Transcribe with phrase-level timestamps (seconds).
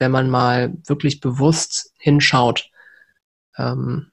[0.00, 2.68] wenn man mal wirklich bewusst hinschaut,
[3.56, 4.10] ähm,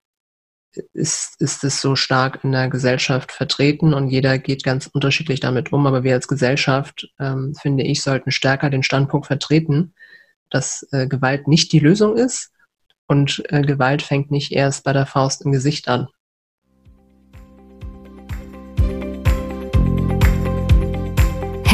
[0.93, 5.73] ist, ist es so stark in der Gesellschaft vertreten und jeder geht ganz unterschiedlich damit
[5.73, 5.87] um.
[5.87, 9.95] Aber wir als Gesellschaft, ähm, finde ich, sollten stärker den Standpunkt vertreten,
[10.49, 12.51] dass äh, Gewalt nicht die Lösung ist
[13.07, 16.07] und äh, Gewalt fängt nicht erst bei der Faust im Gesicht an.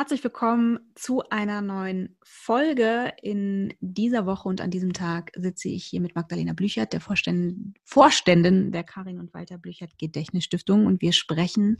[0.00, 3.12] Herzlich willkommen zu einer neuen Folge.
[3.20, 8.72] In dieser Woche und an diesem Tag sitze ich hier mit Magdalena Blüchert, der Vorständin,
[8.72, 10.86] der Karin und Walter Blüchert Gedächtnisstiftung.
[10.86, 11.76] Und wir sprechen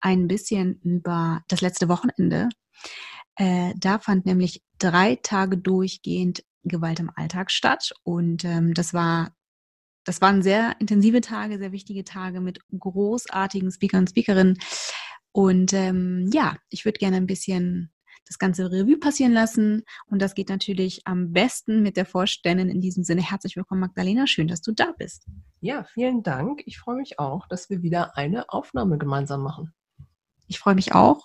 [0.00, 2.50] ein bisschen über das letzte Wochenende.
[3.34, 7.90] Äh, da fand nämlich drei Tage durchgehend Gewalt im Alltag statt.
[8.04, 9.34] Und ähm, das war
[10.04, 14.56] das waren sehr intensive Tage, sehr wichtige Tage mit großartigen Speakern und Speakerinnen.
[15.36, 17.92] Und ähm, ja, ich würde gerne ein bisschen
[18.26, 19.82] das ganze Revue passieren lassen.
[20.06, 22.70] Und das geht natürlich am besten mit der Vorständin.
[22.70, 24.26] In diesem Sinne herzlich willkommen, Magdalena.
[24.26, 25.26] Schön, dass du da bist.
[25.60, 26.62] Ja, vielen Dank.
[26.64, 29.74] Ich freue mich auch, dass wir wieder eine Aufnahme gemeinsam machen.
[30.46, 31.22] Ich freue mich auch.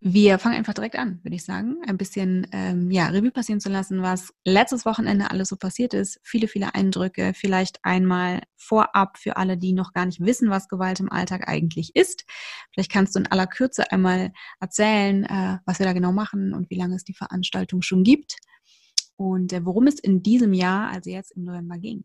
[0.00, 1.78] Wir fangen einfach direkt an, würde ich sagen.
[1.84, 6.20] Ein bisschen ähm, ja, Revue passieren zu lassen, was letztes Wochenende alles so passiert ist.
[6.22, 7.32] Viele, viele Eindrücke.
[7.34, 11.96] Vielleicht einmal vorab für alle, die noch gar nicht wissen, was Gewalt im Alltag eigentlich
[11.96, 12.24] ist.
[12.72, 16.70] Vielleicht kannst du in aller Kürze einmal erzählen, äh, was wir da genau machen und
[16.70, 18.36] wie lange es die Veranstaltung schon gibt
[19.16, 22.04] und äh, worum es in diesem Jahr, also jetzt im November, ging.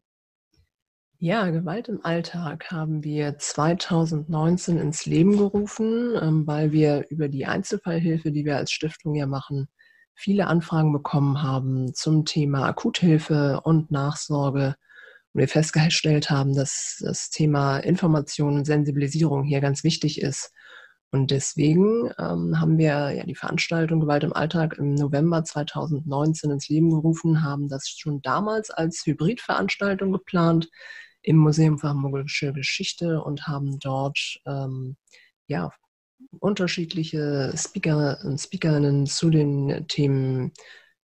[1.25, 7.45] Ja, Gewalt im Alltag haben wir 2019 ins Leben gerufen, ähm, weil wir über die
[7.45, 9.69] Einzelfallhilfe, die wir als Stiftung ja machen,
[10.15, 14.75] viele Anfragen bekommen haben zum Thema Akuthilfe und Nachsorge.
[15.31, 20.51] Und wir festgestellt haben, dass das Thema Information und Sensibilisierung hier ganz wichtig ist.
[21.09, 26.67] Und deswegen ähm, haben wir ja die Veranstaltung Gewalt im Alltag im November 2019 ins
[26.67, 30.67] Leben gerufen, haben das schon damals als Hybridveranstaltung geplant
[31.23, 34.97] im Museum für Hamburgische Geschichte und haben dort ähm,
[35.47, 35.71] ja,
[36.39, 40.51] unterschiedliche Speaker und Speakerinnen zu den Themen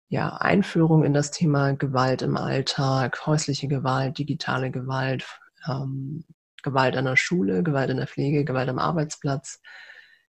[0.09, 5.25] ja, Einführung in das Thema Gewalt im Alltag, häusliche Gewalt, digitale Gewalt,
[5.67, 6.23] ähm,
[6.63, 9.61] Gewalt an der Schule, Gewalt in der Pflege, Gewalt am Arbeitsplatz,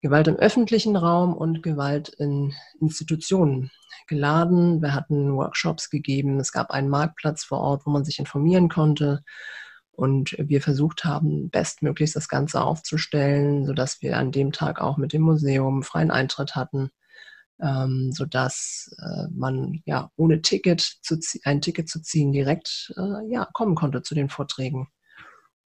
[0.01, 3.71] Gewalt im öffentlichen Raum und Gewalt in Institutionen
[4.07, 4.81] geladen.
[4.81, 9.23] Wir hatten Workshops gegeben, es gab einen Marktplatz vor Ort, wo man sich informieren konnte
[9.91, 15.13] und wir versucht haben, bestmöglichst das Ganze aufzustellen, sodass wir an dem Tag auch mit
[15.13, 16.89] dem Museum freien Eintritt hatten,
[17.61, 23.47] ähm, sodass äh, man ja ohne Ticket zu ein Ticket zu ziehen direkt äh, ja,
[23.53, 24.87] kommen konnte zu den Vorträgen.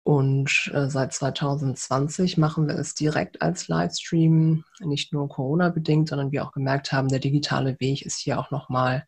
[0.03, 6.45] Und äh, seit 2020 machen wir es direkt als Livestream, nicht nur Corona-bedingt, sondern wir
[6.45, 9.07] auch gemerkt haben, der digitale Weg ist hier auch nochmal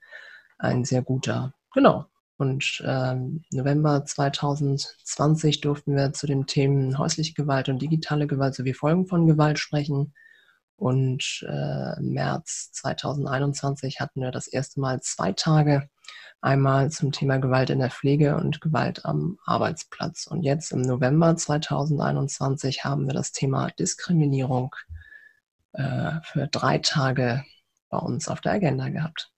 [0.57, 1.53] ein sehr guter.
[1.73, 2.07] Genau.
[2.37, 8.73] Und ähm, November 2020 durften wir zu den Themen häusliche Gewalt und digitale Gewalt sowie
[8.73, 10.13] Folgen von Gewalt sprechen.
[10.75, 15.89] Und äh, März 2021 hatten wir das erste Mal zwei Tage.
[16.39, 20.27] Einmal zum Thema Gewalt in der Pflege und Gewalt am Arbeitsplatz.
[20.27, 24.75] Und jetzt im November 2021 haben wir das Thema Diskriminierung
[25.73, 27.43] äh, für drei Tage
[27.89, 29.31] bei uns auf der Agenda gehabt.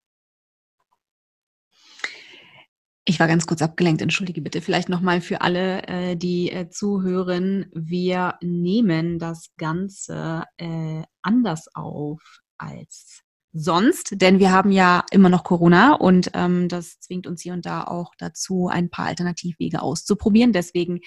[3.10, 4.62] Ich war ganz kurz abgelenkt, entschuldige bitte.
[4.62, 7.66] Vielleicht nochmal für alle, äh, die äh, zuhören.
[7.74, 12.22] Wir nehmen das Ganze äh, anders auf
[12.60, 17.54] als sonst, denn wir haben ja immer noch Corona und ähm, das zwingt uns hier
[17.54, 20.54] und da auch dazu, ein paar Alternativwege auszuprobieren.
[20.54, 21.00] Deswegen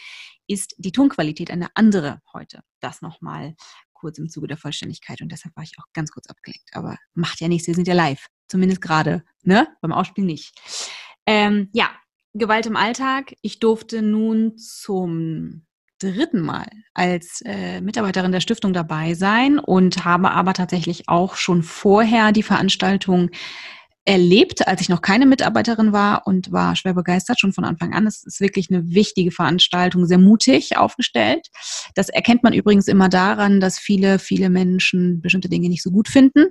[0.48, 2.62] ist die Tonqualität eine andere heute.
[2.80, 3.54] Das nochmal
[3.92, 6.70] kurz im Zuge der Vollständigkeit und deshalb war ich auch ganz kurz abgelenkt.
[6.72, 8.26] Aber macht ja nichts, wir sind ja live.
[8.48, 9.68] Zumindest gerade, ne?
[9.80, 10.52] Beim Ausspielen nicht.
[11.26, 11.90] Ähm, ja,
[12.34, 13.34] Gewalt im Alltag.
[13.42, 15.66] Ich durfte nun zum
[15.98, 21.62] dritten Mal als äh, Mitarbeiterin der Stiftung dabei sein und habe aber tatsächlich auch schon
[21.62, 23.30] vorher die Veranstaltung
[24.04, 28.06] erlebt, als ich noch keine Mitarbeiterin war und war schwer begeistert schon von Anfang an.
[28.06, 31.48] Es ist wirklich eine wichtige Veranstaltung, sehr mutig aufgestellt.
[31.94, 36.08] Das erkennt man übrigens immer daran, dass viele, viele Menschen bestimmte Dinge nicht so gut
[36.08, 36.46] finden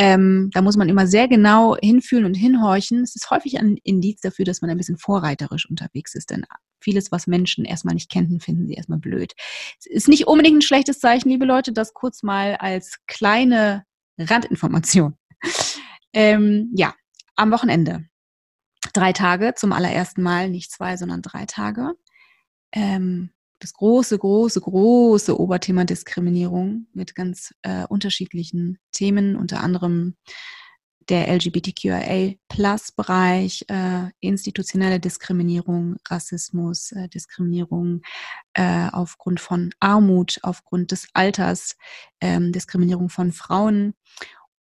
[0.00, 3.02] Ähm, da muss man immer sehr genau hinfühlen und hinhorchen.
[3.02, 6.46] Es ist häufig ein Indiz dafür, dass man ein bisschen vorreiterisch unterwegs ist, denn
[6.80, 9.34] vieles, was Menschen erstmal nicht kennen, finden sie erstmal blöd.
[9.80, 13.84] Es ist nicht unbedingt ein schlechtes Zeichen, liebe Leute, das kurz mal als kleine
[14.18, 15.16] Randinformation.
[16.12, 16.94] Ähm, ja,
[17.34, 18.04] am Wochenende.
[18.92, 21.94] Drei Tage zum allerersten Mal, nicht zwei, sondern drei Tage.
[22.72, 23.30] Ähm,
[23.60, 30.16] das große, große, große Oberthema Diskriminierung mit ganz äh, unterschiedlichen Themen, unter anderem
[31.08, 38.02] der LGBTQIA-Plus-Bereich, äh, institutionelle Diskriminierung, Rassismus, äh, Diskriminierung
[38.52, 41.76] äh, aufgrund von Armut, aufgrund des Alters,
[42.20, 43.94] ähm, Diskriminierung von Frauen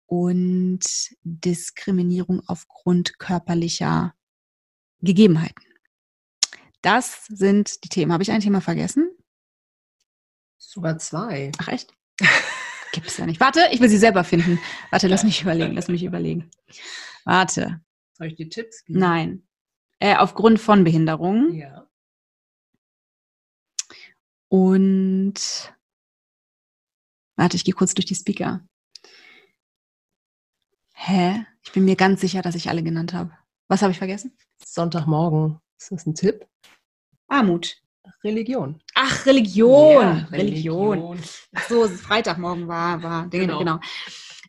[0.05, 0.85] und
[1.23, 4.13] Diskriminierung aufgrund körperlicher
[5.01, 5.65] Gegebenheiten.
[6.85, 8.13] Das sind die Themen.
[8.13, 9.09] Habe ich ein Thema vergessen?
[10.59, 11.51] Sogar zwei.
[11.57, 11.91] Ach echt?
[12.91, 13.39] Gibt es ja nicht.
[13.39, 14.59] Warte, ich will sie selber finden.
[14.91, 16.51] Warte, lass mich überlegen, lass mich überlegen.
[17.23, 17.81] Warte.
[18.13, 18.99] Soll ich dir Tipps geben?
[18.99, 19.47] Nein.
[19.97, 21.55] Äh, aufgrund von Behinderung.
[21.55, 21.89] Ja.
[24.47, 25.73] Und
[27.35, 28.63] warte, ich gehe kurz durch die Speaker.
[30.93, 31.47] Hä?
[31.63, 33.35] Ich bin mir ganz sicher, dass ich alle genannt habe.
[33.69, 34.37] Was habe ich vergessen?
[34.63, 35.59] Sonntagmorgen.
[35.79, 36.47] Ist das ein Tipp?
[37.35, 37.75] Armut.
[38.23, 38.81] Religion.
[38.95, 40.01] Ach, Religion.
[40.01, 40.99] Ja, Religion.
[40.99, 41.19] Religion.
[41.53, 43.59] Ach so, Freitagmorgen war, war genau.
[43.59, 43.59] Genau.
[43.59, 43.79] genau.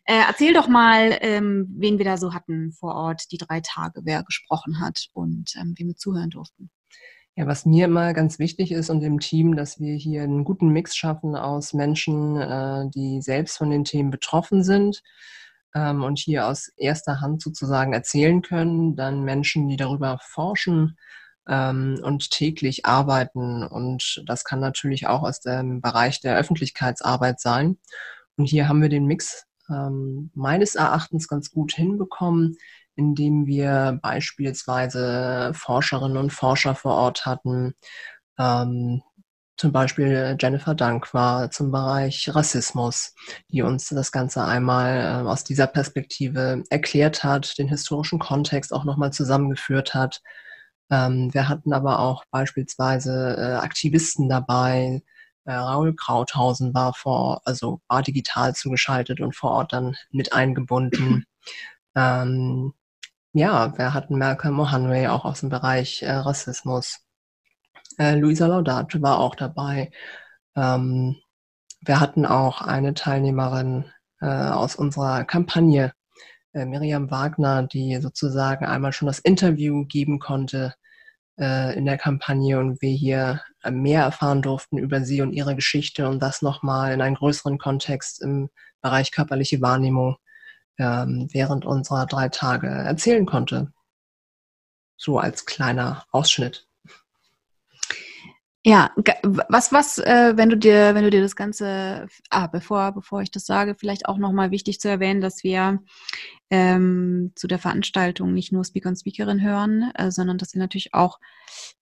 [0.05, 4.01] Äh, erzähl doch mal, ähm, wen wir da so hatten vor Ort, die drei Tage,
[4.05, 6.69] wer gesprochen hat und ähm, wem wir zuhören durften.
[7.35, 10.69] Ja, was mir immer ganz wichtig ist und im Team, dass wir hier einen guten
[10.69, 15.03] Mix schaffen aus Menschen, äh, die selbst von den Themen betroffen sind
[15.75, 20.97] ähm, und hier aus erster Hand sozusagen erzählen können, dann Menschen, die darüber forschen
[21.47, 23.63] ähm, und täglich arbeiten.
[23.63, 27.77] Und das kann natürlich auch aus dem Bereich der Öffentlichkeitsarbeit sein.
[28.35, 32.57] Und hier haben wir den Mix ähm, meines Erachtens ganz gut hinbekommen,
[32.95, 37.75] indem wir beispielsweise Forscherinnen und Forscher vor Ort hatten.
[38.39, 39.01] Ähm,
[39.57, 43.15] zum Beispiel Jennifer Dank war zum Bereich Rassismus,
[43.49, 48.83] die uns das Ganze einmal äh, aus dieser Perspektive erklärt hat, den historischen Kontext auch
[48.83, 50.21] nochmal zusammengeführt hat.
[50.89, 55.01] Ähm, wir hatten aber auch beispielsweise äh, Aktivisten dabei,
[55.47, 61.25] äh, Raul Krauthausen war vor, also war digital zugeschaltet und vor Ort dann mit eingebunden.
[61.95, 62.73] ähm,
[63.33, 66.99] ja, wir hatten Malcolm Mohanway auch aus dem Bereich äh, Rassismus.
[67.97, 69.91] Äh, Luisa Laudato war auch dabei.
[70.55, 71.17] Ähm,
[71.81, 73.85] wir hatten auch eine Teilnehmerin
[74.21, 75.93] äh, aus unserer Kampagne,
[76.57, 80.73] äh, Miriam Wagner, die sozusagen einmal schon das Interview geben konnte
[81.39, 85.55] äh, in der Kampagne und wir hier äh, mehr erfahren durften über sie und ihre
[85.55, 88.49] Geschichte und das nochmal in einen größeren Kontext im
[88.81, 90.17] Bereich körperliche Wahrnehmung
[90.79, 93.71] ähm, während unserer drei Tage erzählen konnte.
[94.97, 96.67] So als kleiner Ausschnitt.
[98.67, 98.91] Ja,
[99.23, 103.31] was, was, äh, wenn du dir, wenn du dir das Ganze, ah, bevor, bevor ich
[103.31, 105.79] das sage, vielleicht auch nochmal wichtig zu erwähnen, dass wir
[106.49, 110.93] ähm, zu der Veranstaltung nicht nur Speaker und Speakerin hören, äh, sondern dass wir natürlich
[110.93, 111.17] auch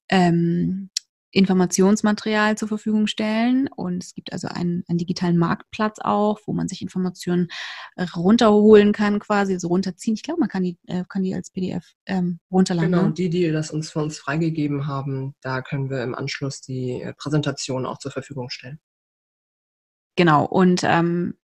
[0.10, 0.92] ähm,
[1.36, 3.68] Informationsmaterial zur Verfügung stellen.
[3.76, 7.50] Und es gibt also einen, einen digitalen Marktplatz auch, wo man sich Informationen
[8.16, 10.14] runterholen kann, quasi, so also runterziehen.
[10.16, 12.92] Ich glaube, man kann die, äh, kann die als PDF ähm, runterladen.
[12.92, 13.14] Genau, ne?
[13.14, 17.14] die, die das uns für uns freigegeben haben, da können wir im Anschluss die äh,
[17.14, 18.80] Präsentation auch zur Verfügung stellen.
[20.16, 21.36] Genau, und ähm,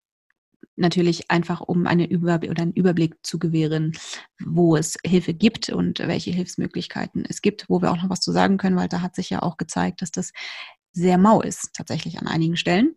[0.76, 3.94] natürlich einfach, um eine Über oder einen Überblick zu gewähren,
[4.44, 8.32] wo es Hilfe gibt und welche Hilfsmöglichkeiten es gibt, wo wir auch noch was zu
[8.32, 10.32] sagen können, weil da hat sich ja auch gezeigt, dass das
[10.94, 12.96] sehr mau ist, tatsächlich an einigen Stellen.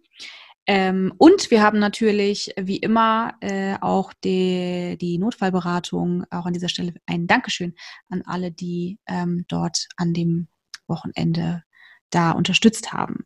[0.66, 6.24] Ähm, und wir haben natürlich, wie immer, äh, auch die, die Notfallberatung.
[6.30, 7.74] Auch an dieser Stelle ein Dankeschön
[8.08, 10.48] an alle, die ähm, dort an dem
[10.86, 11.64] Wochenende
[12.10, 13.24] da unterstützt haben.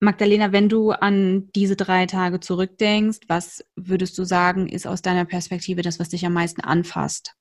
[0.00, 5.24] Magdalena, wenn du an diese drei Tage zurückdenkst, was würdest du sagen, ist aus deiner
[5.24, 7.34] Perspektive das, was dich am meisten anfasst?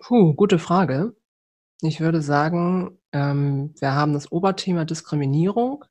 [0.00, 1.16] Puh, gute Frage.
[1.80, 5.84] Ich würde sagen, ähm, wir haben das Oberthema Diskriminierung,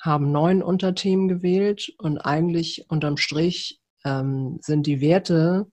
[0.00, 5.66] haben neun Unterthemen gewählt und eigentlich unterm Strich ähm, sind die Werte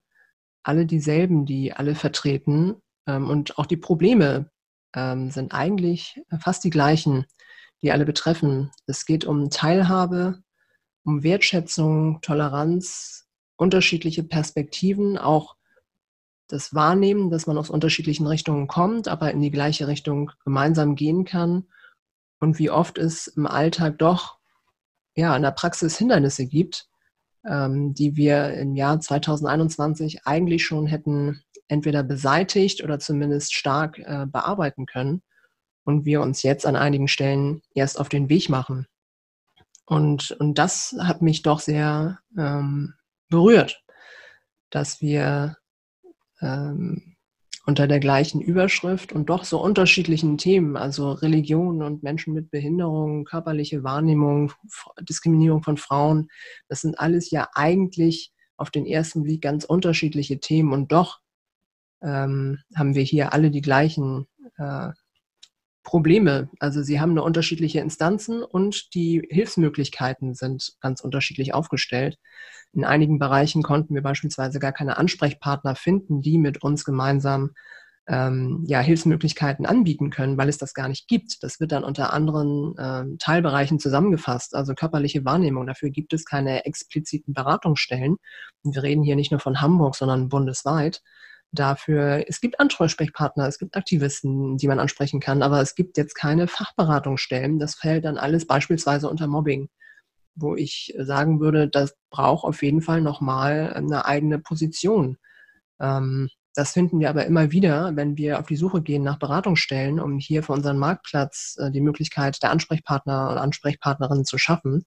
[0.64, 2.74] alle dieselben, die alle vertreten
[3.06, 4.50] ähm, und auch die Probleme,
[4.94, 7.26] ähm, sind eigentlich fast die gleichen,
[7.82, 8.70] die alle betreffen.
[8.86, 10.42] Es geht um Teilhabe,
[11.04, 15.56] um Wertschätzung, Toleranz, unterschiedliche Perspektiven, auch
[16.48, 21.24] das Wahrnehmen, dass man aus unterschiedlichen Richtungen kommt, aber in die gleiche Richtung gemeinsam gehen
[21.24, 21.66] kann
[22.40, 24.38] und wie oft es im Alltag doch
[25.16, 26.88] ja, in der Praxis Hindernisse gibt,
[27.46, 34.26] ähm, die wir im Jahr 2021 eigentlich schon hätten entweder beseitigt oder zumindest stark äh,
[34.26, 35.22] bearbeiten können
[35.84, 38.86] und wir uns jetzt an einigen Stellen erst auf den Weg machen.
[39.86, 42.94] Und, und das hat mich doch sehr ähm,
[43.28, 43.82] berührt,
[44.70, 45.56] dass wir
[46.40, 47.14] ähm,
[47.66, 53.24] unter der gleichen Überschrift und doch so unterschiedlichen Themen, also Religion und Menschen mit Behinderungen,
[53.24, 54.52] körperliche Wahrnehmung,
[55.00, 56.28] Diskriminierung von Frauen,
[56.68, 61.20] das sind alles ja eigentlich auf den ersten Blick ganz unterschiedliche Themen und doch
[62.04, 64.26] ähm, haben wir hier alle die gleichen
[64.58, 64.90] äh,
[65.82, 66.48] Probleme.
[66.60, 72.16] Also sie haben eine unterschiedliche Instanzen und die Hilfsmöglichkeiten sind ganz unterschiedlich aufgestellt.
[72.72, 77.50] In einigen Bereichen konnten wir beispielsweise gar keine Ansprechpartner finden, die mit uns gemeinsam
[78.06, 81.42] ähm, ja, Hilfsmöglichkeiten anbieten können, weil es das gar nicht gibt.
[81.42, 85.66] Das wird dann unter anderen ähm, Teilbereichen zusammengefasst, also körperliche Wahrnehmung.
[85.66, 88.16] Dafür gibt es keine expliziten Beratungsstellen.
[88.62, 91.02] Und wir reden hier nicht nur von Hamburg, sondern bundesweit
[91.54, 92.24] dafür.
[92.28, 96.48] Es gibt Ansprechpartner, es gibt Aktivisten, die man ansprechen kann, aber es gibt jetzt keine
[96.48, 97.58] Fachberatungsstellen.
[97.58, 99.68] Das fällt dann alles beispielsweise unter Mobbing,
[100.34, 105.16] wo ich sagen würde, das braucht auf jeden Fall nochmal eine eigene Position.
[105.80, 109.98] Ähm, das finden wir aber immer wieder, wenn wir auf die Suche gehen nach Beratungsstellen,
[109.98, 114.84] um hier für unseren Marktplatz äh, die Möglichkeit der Ansprechpartner und Ansprechpartnerinnen zu schaffen.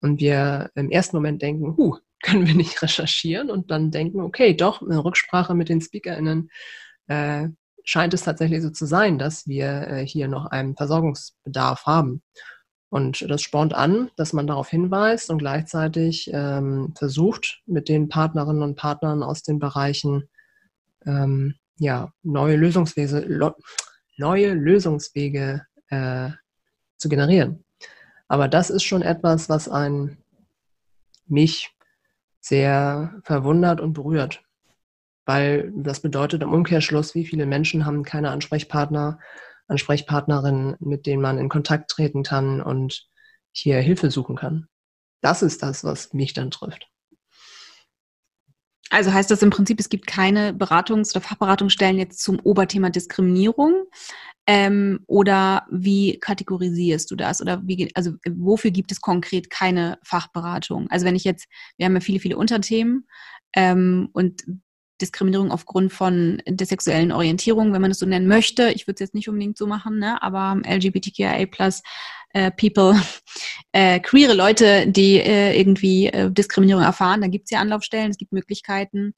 [0.00, 4.54] Und wir im ersten Moment denken, huh, können wir nicht recherchieren und dann denken, okay,
[4.54, 6.50] doch, in Rücksprache mit den SpeakerInnen
[7.08, 7.48] äh,
[7.84, 12.22] scheint es tatsächlich so zu sein, dass wir äh, hier noch einen Versorgungsbedarf haben.
[12.90, 18.62] Und das spornt an, dass man darauf hinweist und gleichzeitig ähm, versucht, mit den Partnerinnen
[18.62, 20.28] und Partnern aus den Bereichen
[21.06, 23.54] ähm, ja, neue Lösungswege,
[24.18, 26.30] neue Lösungswege äh,
[26.98, 27.64] zu generieren.
[28.28, 30.18] Aber das ist schon etwas, was ein
[31.26, 31.71] mich
[32.42, 34.42] sehr verwundert und berührt.
[35.24, 39.20] Weil das bedeutet im Umkehrschluss, wie viele Menschen haben keine Ansprechpartner,
[39.68, 43.08] Ansprechpartnerinnen, mit denen man in Kontakt treten kann und
[43.52, 44.68] hier Hilfe suchen kann.
[45.20, 46.91] Das ist das, was mich dann trifft.
[48.92, 53.86] Also heißt das im Prinzip, es gibt keine Beratungs- oder Fachberatungsstellen jetzt zum Oberthema Diskriminierung?
[54.46, 57.40] Ähm, oder wie kategorisierst du das?
[57.40, 60.88] Oder wie, also wofür gibt es konkret keine Fachberatung?
[60.90, 61.46] Also wenn ich jetzt,
[61.78, 63.06] wir haben ja viele, viele Unterthemen
[63.56, 64.42] ähm, und
[65.02, 68.70] Diskriminierung aufgrund von der sexuellen Orientierung, wenn man es so nennen möchte.
[68.70, 70.22] Ich würde es jetzt nicht unbedingt so machen, ne?
[70.22, 71.82] aber LGBTQIA plus
[72.30, 72.98] äh, People,
[73.72, 78.18] äh, queere Leute, die äh, irgendwie äh, Diskriminierung erfahren, da gibt es ja Anlaufstellen, es
[78.18, 79.14] gibt Möglichkeiten.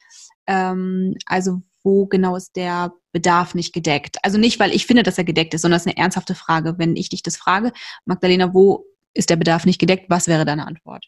[0.47, 4.17] Ähm, also wo genau ist der Bedarf nicht gedeckt?
[4.23, 6.79] Also nicht, weil ich finde, dass er gedeckt ist, sondern es ist eine ernsthafte Frage.
[6.79, 7.73] Wenn ich dich das frage,
[8.07, 10.07] Magdalena, wo ist der Bedarf nicht gedeckt?
[10.09, 11.07] Was wäre deine Antwort?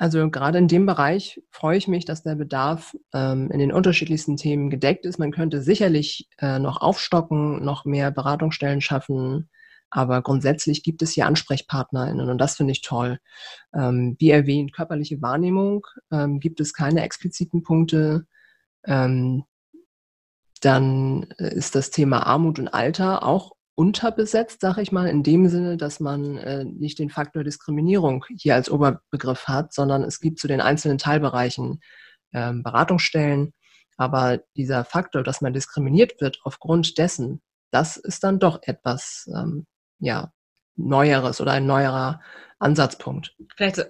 [0.00, 4.38] Also gerade in dem Bereich freue ich mich, dass der Bedarf ähm, in den unterschiedlichsten
[4.38, 5.18] Themen gedeckt ist.
[5.18, 9.50] Man könnte sicherlich äh, noch aufstocken, noch mehr Beratungsstellen schaffen,
[9.90, 13.18] aber grundsätzlich gibt es hier AnsprechpartnerInnen und das finde ich toll.
[13.74, 18.26] Ähm, wie erwähnt, körperliche Wahrnehmung ähm, gibt es keine expliziten Punkte.
[18.86, 19.44] Ähm,
[20.62, 25.48] dann äh, ist das Thema Armut und Alter auch unterbesetzt, sage ich mal, in dem
[25.48, 30.38] Sinne, dass man äh, nicht den Faktor Diskriminierung hier als Oberbegriff hat, sondern es gibt
[30.38, 31.80] zu den einzelnen Teilbereichen
[32.32, 33.52] äh, Beratungsstellen.
[33.96, 39.66] Aber dieser Faktor, dass man diskriminiert wird aufgrund dessen, das ist dann doch etwas, ähm,
[39.98, 40.32] ja,
[40.76, 42.20] Neueres oder ein neuerer
[42.60, 43.34] Ansatzpunkt.
[43.56, 43.80] Vielleicht,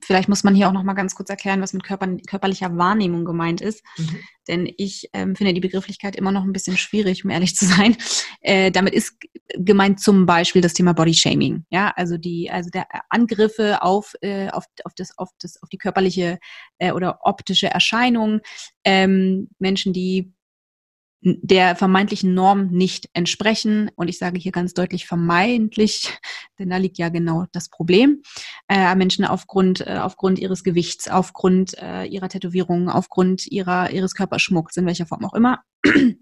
[0.00, 3.26] vielleicht muss man hier auch noch mal ganz kurz erklären, was mit Körper, körperlicher Wahrnehmung
[3.26, 3.84] gemeint ist.
[3.98, 4.18] Mhm.
[4.48, 7.96] Denn ich ähm, finde die Begrifflichkeit immer noch ein bisschen schwierig, um ehrlich zu sein.
[8.40, 9.18] Äh, damit ist
[9.56, 11.66] gemeint zum Beispiel das Thema Body Shaming.
[11.70, 15.78] Ja, also die, also der Angriffe auf, äh, auf, auf, das, auf, das, auf die
[15.78, 16.38] körperliche
[16.78, 18.40] äh, oder optische Erscheinung.
[18.84, 20.32] Ähm, Menschen, die
[21.24, 23.90] der vermeintlichen Norm nicht entsprechen.
[23.96, 26.18] Und ich sage hier ganz deutlich vermeintlich,
[26.58, 28.22] denn da liegt ja genau das Problem.
[28.68, 34.76] Äh, Menschen aufgrund, äh, aufgrund ihres Gewichts, aufgrund äh, ihrer Tätowierungen, aufgrund ihrer, ihres Körperschmucks,
[34.76, 35.62] in welcher Form auch immer.
[35.84, 36.12] äh,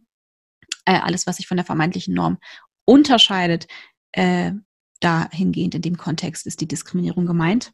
[0.87, 2.39] alles, was sich von der vermeintlichen Norm
[2.85, 3.67] unterscheidet,
[4.13, 4.53] äh,
[5.01, 7.73] dahingehend in dem Kontext ist die Diskriminierung gemeint.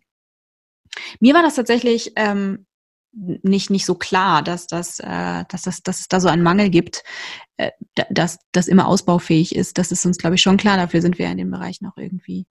[1.21, 2.67] Mir war das tatsächlich ähm,
[3.13, 6.71] nicht, nicht so klar, dass, das, äh, dass, das, dass es da so einen Mangel
[6.71, 7.03] gibt,
[7.57, 7.71] äh,
[8.11, 9.79] dass das immer ausbaufähig ist.
[9.79, 10.77] Das ist uns, glaube ich, schon klar.
[10.77, 12.47] Dafür sind wir in den Bereichen auch irgendwie.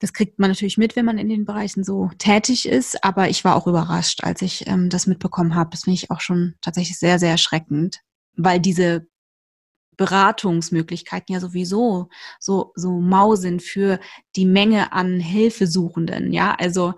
[0.00, 3.02] Das kriegt man natürlich mit, wenn man in den Bereichen so tätig ist.
[3.04, 5.70] Aber ich war auch überrascht, als ich ähm, das mitbekommen habe.
[5.70, 8.00] Das finde ich auch schon tatsächlich sehr, sehr erschreckend,
[8.36, 9.06] weil diese
[9.96, 13.98] Beratungsmöglichkeiten ja sowieso so, so mau sind für
[14.36, 16.32] die Menge an Hilfesuchenden.
[16.32, 16.94] Ja, also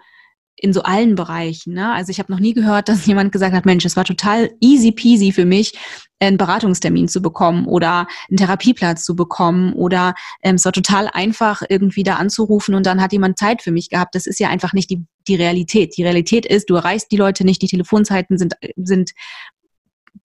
[0.60, 1.74] in so allen Bereichen.
[1.74, 1.92] Ne?
[1.92, 4.92] Also ich habe noch nie gehört, dass jemand gesagt hat, Mensch, es war total easy
[4.92, 5.72] peasy für mich,
[6.20, 11.62] einen Beratungstermin zu bekommen oder einen Therapieplatz zu bekommen oder ähm, es war total einfach,
[11.68, 14.14] irgendwie da anzurufen und dann hat jemand Zeit für mich gehabt.
[14.14, 15.96] Das ist ja einfach nicht die, die Realität.
[15.96, 19.12] Die Realität ist, du erreichst die Leute nicht, die Telefonzeiten sind, sind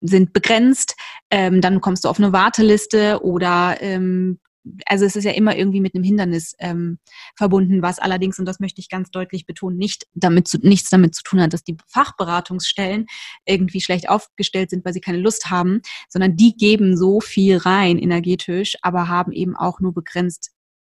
[0.02, 0.96] sind begrenzt,
[1.30, 4.38] ähm, dann kommst du auf eine Warteliste oder ähm,
[4.86, 6.98] also es ist ja immer irgendwie mit einem Hindernis ähm,
[7.36, 11.14] verbunden, was allerdings, und das möchte ich ganz deutlich betonen, nicht damit zu, nichts damit
[11.14, 13.06] zu tun hat, dass die Fachberatungsstellen
[13.46, 17.98] irgendwie schlecht aufgestellt sind, weil sie keine Lust haben, sondern die geben so viel rein
[17.98, 20.50] energetisch, aber haben eben auch nur begrenzt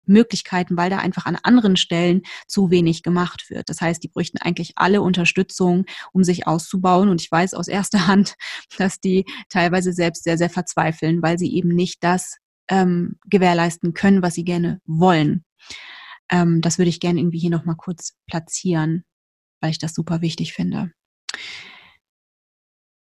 [0.09, 3.69] Möglichkeiten, weil da einfach an anderen Stellen zu wenig gemacht wird.
[3.69, 7.09] Das heißt, die bräuchten eigentlich alle Unterstützung, um sich auszubauen.
[7.09, 8.35] Und ich weiß aus erster Hand,
[8.79, 12.37] dass die teilweise selbst sehr, sehr verzweifeln, weil sie eben nicht das
[12.69, 15.45] ähm, gewährleisten können, was sie gerne wollen.
[16.31, 19.05] Ähm, das würde ich gerne irgendwie hier nochmal kurz platzieren,
[19.61, 20.91] weil ich das super wichtig finde.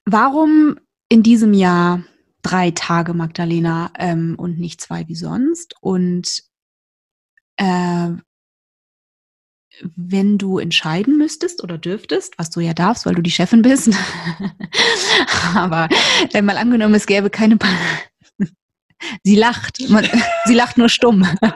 [0.07, 2.05] Warum in diesem Jahr
[2.43, 5.75] drei Tage Magdalena ähm, und nicht zwei wie sonst?
[5.81, 6.43] Und
[7.57, 8.11] äh,
[9.97, 13.91] wenn du entscheiden müsstest oder dürftest, was du ja darfst, weil du die Chefin bist,
[15.55, 15.89] aber
[16.33, 17.57] wenn mal angenommen, es gäbe keine
[19.23, 19.79] Sie lacht.
[19.89, 20.07] Man,
[20.45, 21.27] sie lacht nur stumm.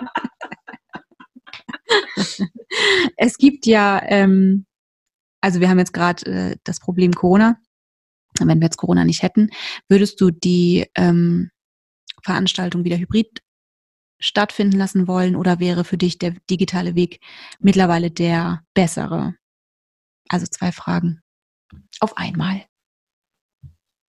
[3.17, 4.67] es gibt ja, ähm,
[5.41, 7.61] also wir haben jetzt gerade äh, das Problem Corona.
[8.39, 9.51] Wenn wir jetzt Corona nicht hätten,
[9.89, 11.51] würdest du die ähm,
[12.23, 13.43] Veranstaltung wieder hybrid
[14.21, 17.21] stattfinden lassen wollen oder wäre für dich der digitale Weg
[17.59, 19.35] mittlerweile der bessere?
[20.29, 21.23] Also zwei Fragen
[22.01, 22.67] auf einmal.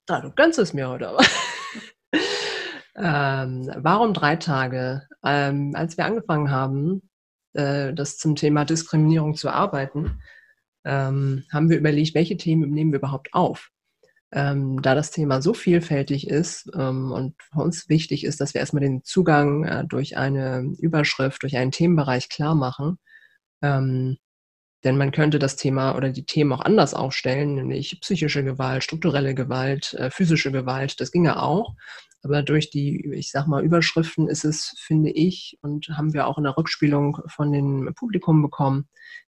[0.08, 1.22] Na, du gönnst es mir heute aber.
[2.98, 5.02] Ähm, warum drei Tage?
[5.24, 7.08] Ähm, als wir angefangen haben,
[7.54, 10.20] äh, das zum Thema Diskriminierung zu arbeiten,
[10.84, 13.70] ähm, haben wir überlegt, welche Themen nehmen wir überhaupt auf.
[14.32, 18.60] Ähm, da das Thema so vielfältig ist ähm, und für uns wichtig ist, dass wir
[18.60, 22.98] erstmal den Zugang äh, durch eine Überschrift, durch einen Themenbereich klar machen.
[23.62, 24.18] Ähm,
[24.84, 29.34] denn man könnte das Thema oder die Themen auch anders aufstellen, nämlich psychische Gewalt, strukturelle
[29.34, 31.74] Gewalt, äh, physische Gewalt, das ginge auch.
[32.22, 36.38] Aber durch die, ich sag mal, Überschriften ist es, finde ich, und haben wir auch
[36.38, 38.88] in der Rückspielung von dem Publikum bekommen,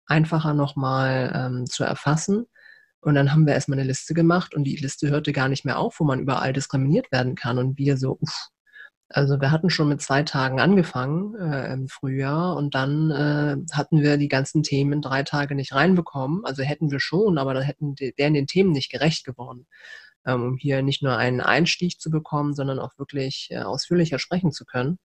[0.06, 2.46] einfacher nochmal ähm, zu erfassen.
[3.00, 5.78] Und dann haben wir erstmal eine Liste gemacht und die Liste hörte gar nicht mehr
[5.78, 7.58] auf, wo man überall diskriminiert werden kann.
[7.58, 8.48] Und wir so, uff.
[9.08, 14.02] Also wir hatten schon mit zwei Tagen angefangen äh, im Frühjahr und dann äh, hatten
[14.02, 16.44] wir die ganzen Themen drei Tage nicht reinbekommen.
[16.44, 19.66] Also hätten wir schon, aber dann hätten, wären den Themen nicht gerecht geworden.
[20.26, 24.50] Ähm, um hier nicht nur einen Einstieg zu bekommen, sondern auch wirklich äh, ausführlicher sprechen
[24.50, 24.98] zu können.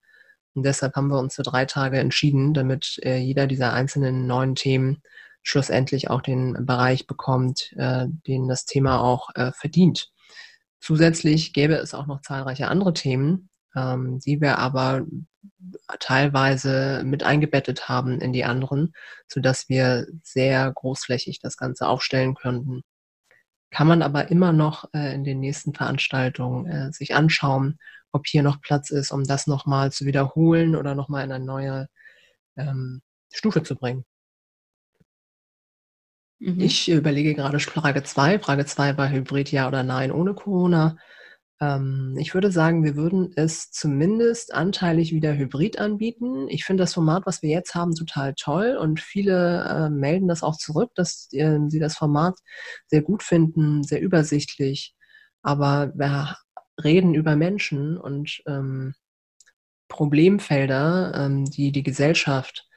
[0.56, 4.56] Und deshalb haben wir uns für drei Tage entschieden, damit äh, jeder dieser einzelnen neuen
[4.56, 5.04] Themen
[5.44, 10.10] schlussendlich auch den Bereich bekommt, äh, den das Thema auch verdient.
[10.80, 15.06] Zusätzlich gäbe es auch noch zahlreiche andere Themen, ähm, die wir aber
[16.00, 18.94] teilweise mit eingebettet haben in die anderen,
[19.28, 22.84] sodass wir sehr großflächig das Ganze aufstellen könnten
[23.72, 27.80] kann man aber immer noch äh, in den nächsten Veranstaltungen äh, sich anschauen,
[28.12, 31.88] ob hier noch Platz ist, um das nochmal zu wiederholen oder nochmal in eine neue
[32.58, 34.04] ähm, Stufe zu bringen.
[36.40, 36.60] Mhm.
[36.60, 38.40] Ich überlege gerade Frage 2.
[38.40, 40.98] Frage 2 war Hybrid ja oder nein ohne Corona.
[41.62, 46.48] Ähm, ich würde sagen, wir würden es zumindest anteilig wieder hybrid anbieten.
[46.50, 50.44] Ich finde das Format, was wir jetzt haben, total toll und viele äh, melden das
[50.44, 52.40] auch zurück, dass äh, sie das Format
[52.88, 54.96] sehr gut finden, sehr übersichtlich.
[55.44, 56.38] Aber wir
[56.84, 58.96] reden über Menschen und ähm,
[59.88, 62.68] Problemfelder, ähm, die die Gesellschaft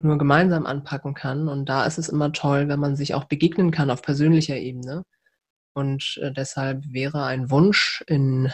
[0.00, 1.48] nur gemeinsam anpacken kann.
[1.48, 5.04] Und da ist es immer toll, wenn man sich auch begegnen kann auf persönlicher Ebene.
[5.74, 8.50] Und äh, deshalb wäre ein Wunsch in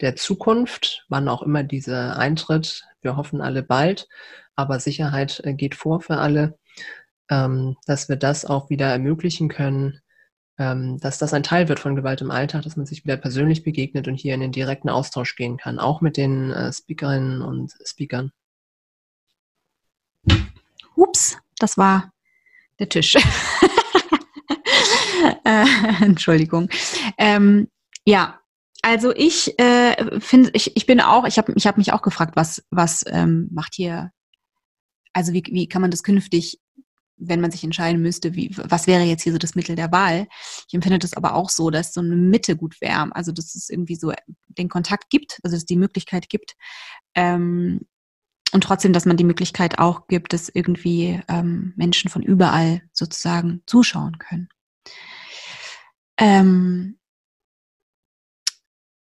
[0.00, 4.08] der Zukunft, wann auch immer diese eintritt, wir hoffen alle bald,
[4.56, 6.58] aber Sicherheit äh, geht vor für alle,
[7.30, 10.00] ähm, dass wir das auch wieder ermöglichen können,
[10.58, 13.62] ähm, dass das ein Teil wird von Gewalt im Alltag, dass man sich wieder persönlich
[13.62, 17.72] begegnet und hier in den direkten Austausch gehen kann, auch mit den äh, Speakerinnen und
[17.84, 18.32] Speakern.
[20.96, 22.12] Ups, das war
[22.78, 23.16] der Tisch.
[25.44, 25.66] äh,
[26.04, 26.68] Entschuldigung.
[27.18, 27.68] Ähm,
[28.04, 28.40] ja,
[28.82, 32.36] also ich äh, finde, ich, ich bin auch, ich habe ich hab mich auch gefragt,
[32.36, 34.10] was, was ähm, macht hier,
[35.12, 36.60] also wie, wie kann man das künftig
[37.24, 40.26] wenn man sich entscheiden müsste, wie, was wäre jetzt hier so das Mittel der Wahl.
[40.68, 43.14] Ich empfinde das aber auch so, dass so eine Mitte gut wäre.
[43.14, 44.12] Also, dass es irgendwie so
[44.48, 46.54] den Kontakt gibt, also dass es die Möglichkeit gibt.
[47.14, 47.80] Ähm,
[48.52, 53.62] und trotzdem, dass man die Möglichkeit auch gibt, dass irgendwie ähm, Menschen von überall sozusagen
[53.66, 54.48] zuschauen können.
[56.18, 56.98] Ähm,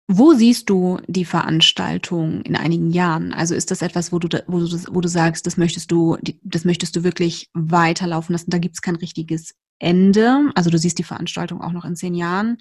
[0.08, 3.32] wo siehst du die Veranstaltung in einigen Jahren?
[3.32, 6.64] Also ist das etwas, wo du, wo du, wo du sagst, das möchtest du, das
[6.64, 8.50] möchtest du wirklich weiterlaufen lassen?
[8.50, 10.50] Da gibt es kein richtiges Ende.
[10.54, 12.58] Also du siehst die Veranstaltung auch noch in zehn Jahren.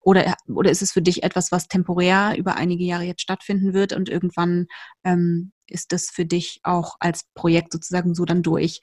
[0.00, 3.92] Oder, oder ist es für dich etwas, was temporär über einige Jahre jetzt stattfinden wird
[3.92, 4.66] und irgendwann
[5.04, 8.80] ähm, ist das für dich auch als Projekt sozusagen so dann durch?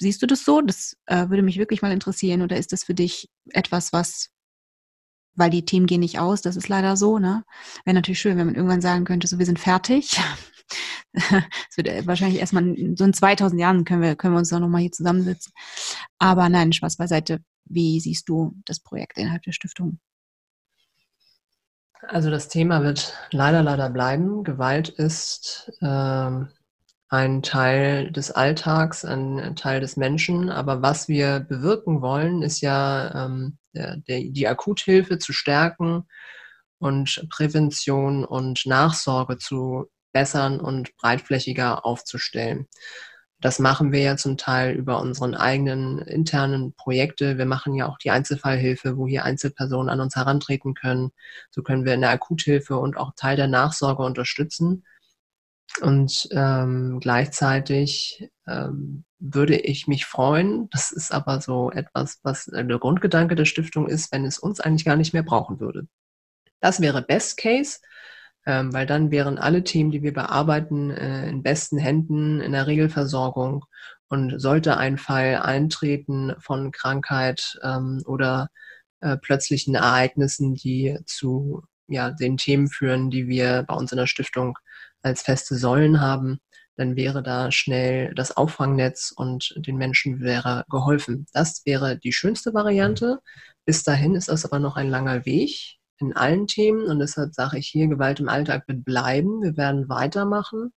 [0.00, 0.60] Siehst du das so?
[0.60, 2.42] Das äh, würde mich wirklich mal interessieren.
[2.42, 4.30] Oder ist das für dich etwas, was
[5.38, 7.18] weil die Themen gehen nicht aus, das ist leider so.
[7.18, 7.44] Ne?
[7.84, 10.20] Wäre natürlich schön, wenn man irgendwann sagen könnte, so wir sind fertig.
[11.70, 12.62] Es wird äh, wahrscheinlich erstmal
[12.94, 15.52] so in 2000 Jahren können wir, können wir uns dann nochmal hier zusammensitzen.
[16.18, 17.40] Aber nein, Spaß beiseite.
[17.64, 19.98] Wie siehst du das Projekt innerhalb der Stiftung?
[22.02, 24.44] Also das Thema wird leider, leider bleiben.
[24.44, 26.50] Gewalt ist ähm,
[27.08, 30.50] ein Teil des Alltags, ein Teil des Menschen.
[30.50, 36.04] Aber was wir bewirken wollen, ist ja ähm, der, der, die Akuthilfe zu stärken
[36.78, 42.66] und Prävention und Nachsorge zu bessern und breitflächiger aufzustellen.
[43.40, 47.38] Das machen wir ja zum Teil über unseren eigenen internen Projekte.
[47.38, 51.12] Wir machen ja auch die Einzelfallhilfe, wo hier Einzelpersonen an uns herantreten können.
[51.50, 54.84] So können wir in der Akuthilfe und auch Teil der Nachsorge unterstützen.
[55.80, 62.78] Und ähm, gleichzeitig ähm, würde ich mich freuen, das ist aber so etwas, was der
[62.78, 65.86] Grundgedanke der Stiftung ist, wenn es uns eigentlich gar nicht mehr brauchen würde.
[66.60, 67.78] Das wäre Best Case,
[68.46, 72.66] ähm, weil dann wären alle Themen, die wir bearbeiten, äh, in besten Händen in der
[72.66, 73.64] Regelversorgung.
[74.10, 78.48] Und sollte ein Fall eintreten von Krankheit ähm, oder
[79.00, 84.06] äh, plötzlichen Ereignissen, die zu ja, den Themen führen, die wir bei uns in der
[84.06, 84.58] Stiftung
[85.02, 86.38] als feste Säulen haben,
[86.76, 91.26] dann wäre da schnell das Auffangnetz und den Menschen wäre geholfen.
[91.32, 93.18] Das wäre die schönste Variante.
[93.64, 97.58] Bis dahin ist das aber noch ein langer Weg in allen Themen und deshalb sage
[97.58, 99.42] ich hier, Gewalt im Alltag wird bleiben.
[99.42, 100.72] Wir werden weitermachen.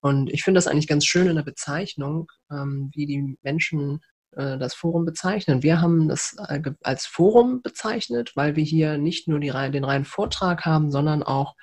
[0.00, 4.00] Und ich finde das eigentlich ganz schön in der Bezeichnung, ähm, wie die Menschen
[4.32, 5.62] äh, das Forum bezeichnen.
[5.62, 10.04] Wir haben das äh, als Forum bezeichnet, weil wir hier nicht nur die, den reinen
[10.04, 11.54] Vortrag haben, sondern auch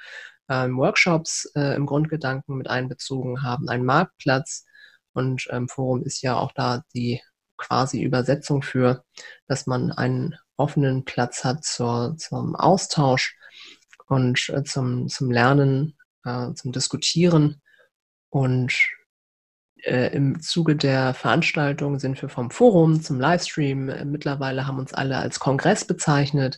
[0.52, 4.66] ähm, Workshops äh, im Grundgedanken mit einbezogen haben, einen Marktplatz.
[5.14, 7.22] Und ähm, Forum ist ja auch da die
[7.58, 9.04] quasi Übersetzung für,
[9.48, 13.38] dass man einen offenen Platz hat zur, zum Austausch
[14.08, 17.62] und äh, zum, zum Lernen, äh, zum Diskutieren.
[18.30, 18.74] Und
[19.84, 23.86] äh, im Zuge der Veranstaltung sind wir vom Forum zum Livestream.
[24.12, 26.58] Mittlerweile haben uns alle als Kongress bezeichnet,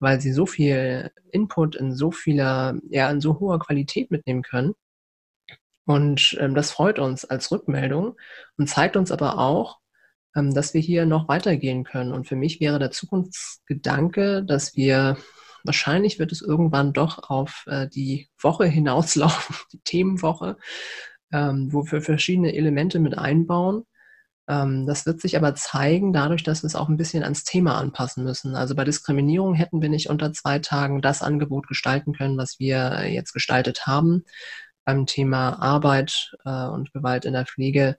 [0.00, 4.74] weil sie so viel Input in so vieler, ja, in so hoher Qualität mitnehmen können.
[5.84, 8.16] Und ähm, das freut uns als Rückmeldung
[8.56, 9.78] und zeigt uns aber auch,
[10.36, 12.12] ähm, dass wir hier noch weitergehen können.
[12.12, 15.16] Und für mich wäre der Zukunftsgedanke, dass wir
[15.64, 20.56] wahrscheinlich wird es irgendwann doch auf äh, die Woche hinauslaufen, die Themenwoche,
[21.32, 23.84] ähm, wo wir verschiedene Elemente mit einbauen
[24.50, 28.24] das wird sich aber zeigen, dadurch, dass wir es auch ein bisschen ans Thema anpassen
[28.24, 28.56] müssen.
[28.56, 33.08] Also bei Diskriminierung hätten wir nicht unter zwei Tagen das Angebot gestalten können, was wir
[33.08, 34.24] jetzt gestaltet haben.
[34.84, 37.98] Beim Thema Arbeit äh, und Gewalt in der Pflege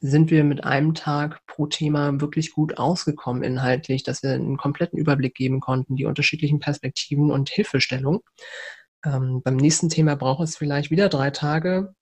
[0.00, 4.98] sind wir mit einem Tag pro Thema wirklich gut ausgekommen inhaltlich, dass wir einen kompletten
[4.98, 8.20] Überblick geben konnten, die unterschiedlichen Perspektiven und Hilfestellung.
[9.04, 11.94] Ähm, beim nächsten Thema braucht es vielleicht wieder drei Tage,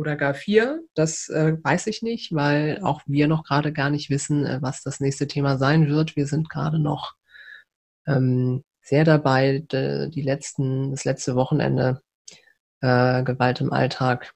[0.00, 0.82] oder gar vier.
[0.94, 4.82] Das äh, weiß ich nicht, weil auch wir noch gerade gar nicht wissen, äh, was
[4.82, 6.16] das nächste Thema sein wird.
[6.16, 7.14] Wir sind gerade noch
[8.06, 12.00] ähm, sehr dabei, die letzten, das letzte Wochenende
[12.80, 14.32] äh, Gewalt im Alltag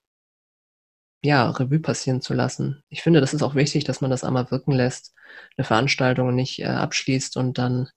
[1.25, 2.85] ja, Revue passieren zu lassen.
[2.91, 5.15] Ich finde, das ist auch wichtig, dass man das einmal wirken lässt,
[5.57, 7.89] eine Veranstaltung nicht äh, abschließt und dann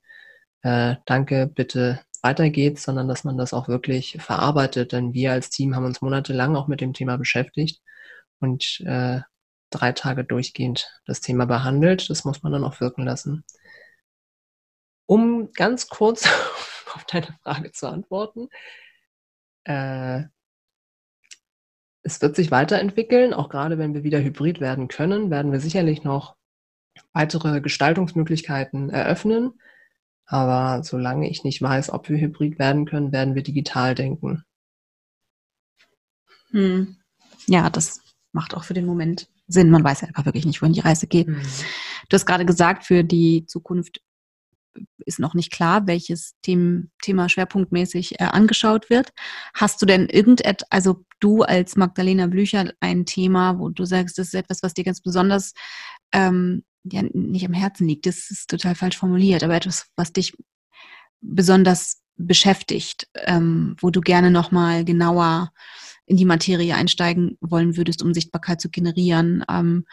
[0.62, 4.92] äh, danke, bitte weitergeht, sondern dass man das auch wirklich verarbeitet.
[4.92, 7.82] Denn wir als Team haben uns monatelang auch mit dem Thema beschäftigt
[8.40, 9.22] und äh,
[9.70, 12.10] drei Tage durchgehend das Thema behandelt.
[12.10, 13.44] Das muss man dann auch wirken lassen.
[15.06, 16.26] Um ganz kurz
[16.94, 18.50] auf deine Frage zu antworten.
[19.66, 20.24] Äh,
[22.04, 26.04] es wird sich weiterentwickeln, auch gerade wenn wir wieder hybrid werden können, werden wir sicherlich
[26.06, 26.38] noch
[27.12, 29.60] weitere Gestaltungsmöglichkeiten eröffnen.
[30.28, 34.44] Aber solange ich nicht weiß, ob wir hybrid werden können, werden wir digital denken.
[36.52, 36.98] Hm.
[37.48, 38.02] Ja, das
[38.34, 39.72] macht auch für den Moment sind.
[39.72, 41.28] Man weiß ja einfach wirklich nicht, wohin die Reise geht.
[41.28, 41.42] Mhm.
[42.10, 44.02] Du hast gerade gesagt, für die Zukunft
[45.06, 49.12] ist noch nicht klar, welches Thema, Thema schwerpunktmäßig äh, angeschaut wird.
[49.54, 54.28] Hast du denn irgendetwas, also du als Magdalena Blücher, ein Thema, wo du sagst, das
[54.28, 55.54] ist etwas, was dir ganz besonders
[56.12, 60.36] ähm, ja, nicht am Herzen liegt, das ist total falsch formuliert, aber etwas, was dich
[61.22, 65.52] besonders beschäftigt, ähm, wo du gerne nochmal genauer
[66.06, 69.44] in die Materie einsteigen wollen würdest, um Sichtbarkeit zu generieren.
[69.50, 69.86] Ähm,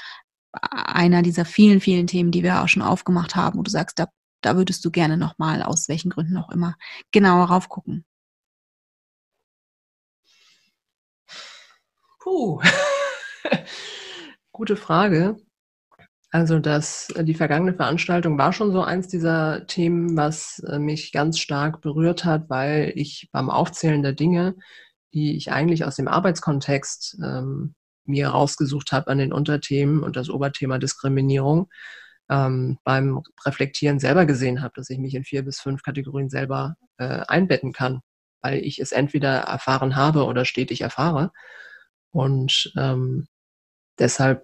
[0.52, 4.06] einer dieser vielen, vielen Themen, die wir auch schon aufgemacht haben, wo du sagst, da
[4.44, 6.76] da würdest du gerne nochmal, aus welchen Gründen auch immer,
[7.12, 8.04] genauer raufgucken?
[12.20, 12.60] Puh,
[14.52, 15.36] gute Frage.
[16.34, 21.38] Also das, die vergangene Veranstaltung war schon so eins dieser Themen, was äh, mich ganz
[21.38, 24.56] stark berührt hat, weil ich beim Aufzählen der Dinge,
[25.12, 30.28] die ich eigentlich aus dem Arbeitskontext ähm, mir rausgesucht habe an den Unterthemen und das
[30.28, 31.70] Oberthema Diskriminierung,
[32.28, 36.74] ähm, beim Reflektieren selber gesehen habe, dass ich mich in vier bis fünf Kategorien selber
[36.96, 38.00] äh, einbetten kann,
[38.42, 41.30] weil ich es entweder erfahren habe oder stetig erfahre.
[42.10, 43.28] Und ähm,
[44.00, 44.42] deshalb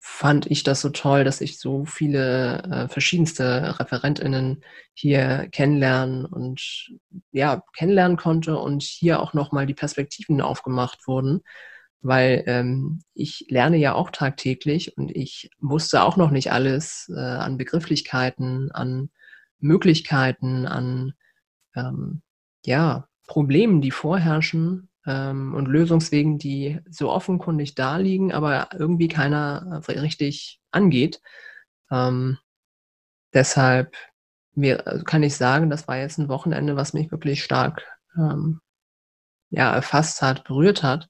[0.00, 4.62] fand ich das so toll, dass ich so viele äh, verschiedenste ReferentInnen
[4.94, 6.90] hier kennenlernen und
[7.32, 11.40] ja, kennenlernen konnte und hier auch nochmal die Perspektiven aufgemacht wurden.
[12.00, 17.18] Weil ähm, ich lerne ja auch tagtäglich und ich wusste auch noch nicht alles äh,
[17.18, 19.10] an Begrifflichkeiten, an
[19.58, 21.14] Möglichkeiten, an
[21.74, 22.22] ähm,
[22.64, 29.82] ja, Problemen, die vorherrschen ähm, und Lösungswegen, die so offenkundig da liegen, aber irgendwie keiner
[29.86, 31.20] äh, richtig angeht.
[31.90, 32.38] Ähm,
[33.34, 33.96] deshalb
[34.54, 37.84] mir, äh, kann ich sagen, das war jetzt ein Wochenende, was mich wirklich stark
[38.16, 38.60] ähm,
[39.50, 41.08] ja, erfasst hat, berührt hat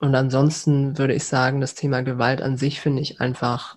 [0.00, 3.76] und ansonsten würde ich sagen, das Thema Gewalt an sich finde ich einfach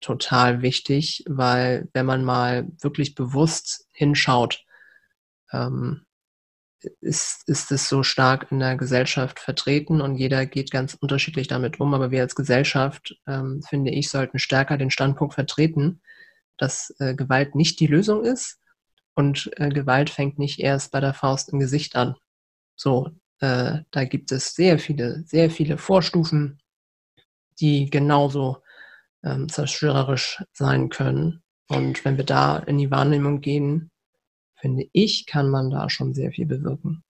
[0.00, 4.64] total wichtig, weil wenn man mal wirklich bewusst hinschaut,
[5.52, 6.04] ähm,
[7.00, 11.80] ist, ist es so stark in der Gesellschaft vertreten und jeder geht ganz unterschiedlich damit
[11.80, 11.94] um.
[11.94, 16.00] Aber wir als Gesellschaft, ähm, finde ich, sollten stärker den Standpunkt vertreten,
[16.58, 18.58] dass äh, Gewalt nicht die Lösung ist
[19.14, 22.16] und äh, Gewalt fängt nicht erst bei der Faust im Gesicht an.
[22.76, 26.60] So, äh, da gibt es sehr viele, sehr viele Vorstufen,
[27.60, 28.62] die genauso
[29.22, 31.42] ähm, zerstörerisch sein können.
[31.68, 33.91] Und wenn wir da in die Wahrnehmung gehen,
[34.62, 37.04] finde ich, kann man da schon sehr viel bewirken.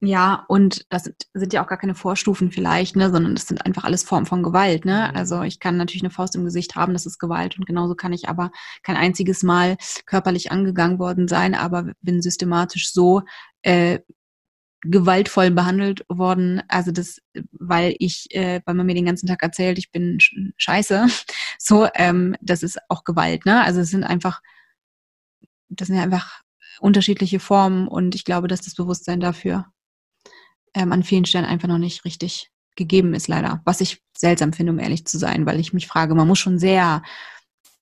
[0.00, 3.66] Ja, und das sind, sind, ja auch gar keine Vorstufen vielleicht, ne, sondern das sind
[3.66, 5.12] einfach alles Formen von Gewalt, ne?
[5.14, 8.12] Also ich kann natürlich eine Faust im Gesicht haben, das ist Gewalt und genauso kann
[8.12, 8.52] ich aber
[8.84, 13.22] kein einziges Mal körperlich angegangen worden sein, aber bin systematisch so
[13.62, 13.98] äh,
[14.82, 16.62] gewaltvoll behandelt worden.
[16.68, 20.18] Also das, weil ich, äh, weil man mir den ganzen Tag erzählt, ich bin
[20.56, 21.06] scheiße.
[21.60, 23.64] So, ähm, das ist auch Gewalt, ne?
[23.64, 24.40] Also es sind einfach,
[25.68, 26.42] das sind ja einfach
[26.80, 29.66] unterschiedliche Formen und ich glaube, dass das Bewusstsein dafür
[30.74, 33.60] ähm, an vielen Stellen einfach noch nicht richtig gegeben ist, leider.
[33.64, 36.58] Was ich seltsam finde, um ehrlich zu sein, weil ich mich frage, man muss schon
[36.58, 37.02] sehr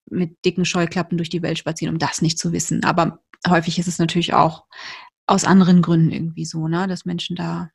[0.09, 2.85] mit dicken Scheuklappen durch die Welt spazieren, um das nicht zu wissen.
[2.85, 4.64] Aber häufig ist es natürlich auch
[5.27, 6.87] aus anderen Gründen irgendwie so, ne?
[6.87, 7.70] dass Menschen da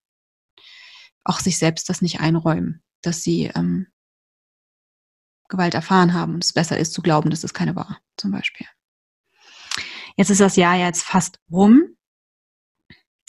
[1.23, 3.87] auch sich selbst das nicht einräumen, dass sie ähm,
[5.49, 8.65] Gewalt erfahren haben und es besser ist zu glauben, dass es keine war, zum Beispiel.
[10.17, 11.95] Jetzt ist das Jahr jetzt fast rum.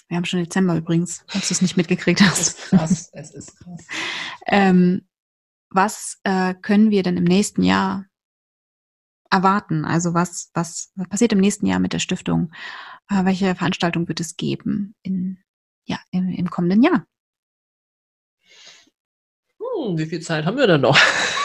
[0.08, 2.40] Wir haben schon Dezember übrigens, falls du es nicht mitgekriegt hast.
[2.40, 3.86] Es ist krass, es ist krass.
[4.46, 5.08] ähm,
[5.70, 8.06] was äh, können wir denn im nächsten Jahr
[9.30, 9.84] erwarten?
[9.84, 12.52] Also was, was, was passiert im nächsten Jahr mit der Stiftung?
[13.08, 15.38] Äh, welche Veranstaltung wird es geben in,
[15.86, 17.06] ja, im, im kommenden Jahr?
[19.58, 20.98] Hm, wie viel Zeit haben wir denn noch?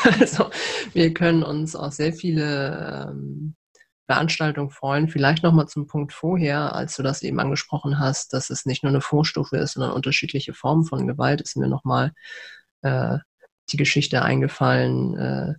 [0.20, 0.50] also,
[0.94, 3.56] wir können uns auch sehr viele ähm,
[4.08, 5.10] Veranstaltungen freuen.
[5.10, 8.90] Vielleicht nochmal zum Punkt vorher, als du das eben angesprochen hast, dass es nicht nur
[8.90, 12.14] eine Vorstufe ist, sondern unterschiedliche Formen von Gewalt, ist mir nochmal
[12.82, 13.18] äh,
[13.70, 15.54] die Geschichte eingefallen, äh,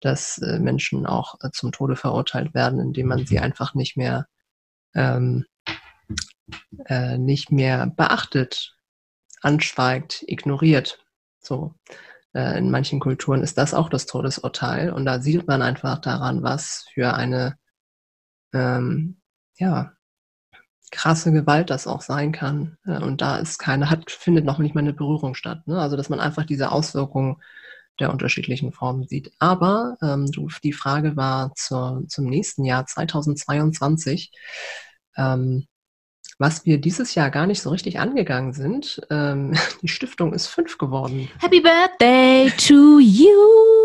[0.00, 4.26] dass äh, Menschen auch äh, zum Tode verurteilt werden, indem man sie einfach nicht mehr
[4.94, 5.44] ähm,
[6.86, 8.76] äh, nicht mehr beachtet,
[9.42, 11.04] anschweigt, ignoriert.
[11.40, 11.74] So.
[12.34, 16.42] Äh, in manchen Kulturen ist das auch das Todesurteil und da sieht man einfach daran,
[16.42, 17.56] was für eine
[18.52, 19.20] ähm,
[19.58, 19.92] ja,
[20.90, 22.76] krasse Gewalt das auch sein kann.
[22.84, 25.66] Und da ist keine, hat, findet noch nicht mal eine Berührung statt.
[25.66, 25.80] Ne?
[25.80, 27.36] Also dass man einfach diese Auswirkungen
[28.00, 29.32] der unterschiedlichen Formen sieht.
[29.38, 34.32] Aber ähm, du, die Frage war zur, zum nächsten Jahr 2022.
[35.16, 35.66] Ähm,
[36.38, 39.00] was wir dieses Jahr gar nicht so richtig angegangen sind.
[39.10, 41.28] Ähm, die Stiftung ist fünf geworden.
[41.38, 43.79] Happy Birthday to you!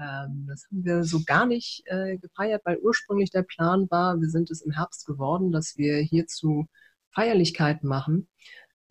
[0.00, 4.28] Ähm, das haben wir so gar nicht äh, gefeiert, weil ursprünglich der Plan war, wir
[4.28, 6.68] sind es im Herbst geworden, dass wir hierzu
[7.12, 8.28] Feierlichkeiten machen,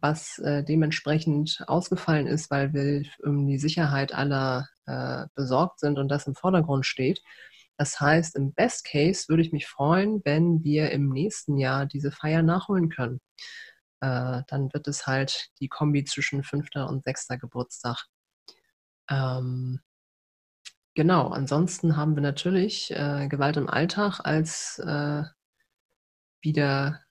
[0.01, 6.09] was äh, dementsprechend ausgefallen ist, weil wir um die Sicherheit aller äh, besorgt sind und
[6.09, 7.21] das im Vordergrund steht.
[7.77, 12.11] Das heißt, im Best Case würde ich mich freuen, wenn wir im nächsten Jahr diese
[12.11, 13.21] Feier nachholen können.
[14.01, 18.05] Äh, dann wird es halt die Kombi zwischen fünfter und sechster Geburtstag.
[19.09, 19.79] Ähm,
[20.97, 25.23] genau, ansonsten haben wir natürlich äh, Gewalt im Alltag als äh,
[26.41, 27.01] wieder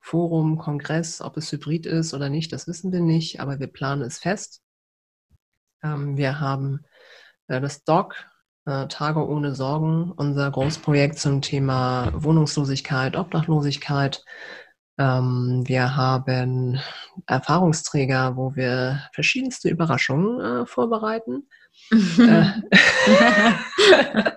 [0.00, 4.02] Forum, Kongress, ob es hybrid ist oder nicht, das wissen wir nicht, aber wir planen
[4.02, 4.62] es fest.
[5.82, 6.84] Ähm, wir haben
[7.48, 8.14] äh, das DOC,
[8.66, 14.24] äh, Tage ohne Sorgen, unser Großprojekt zum Thema Wohnungslosigkeit, Obdachlosigkeit.
[14.98, 16.78] Ähm, wir haben
[17.26, 21.48] Erfahrungsträger, wo wir verschiedenste Überraschungen äh, vorbereiten.
[21.90, 22.44] Äh.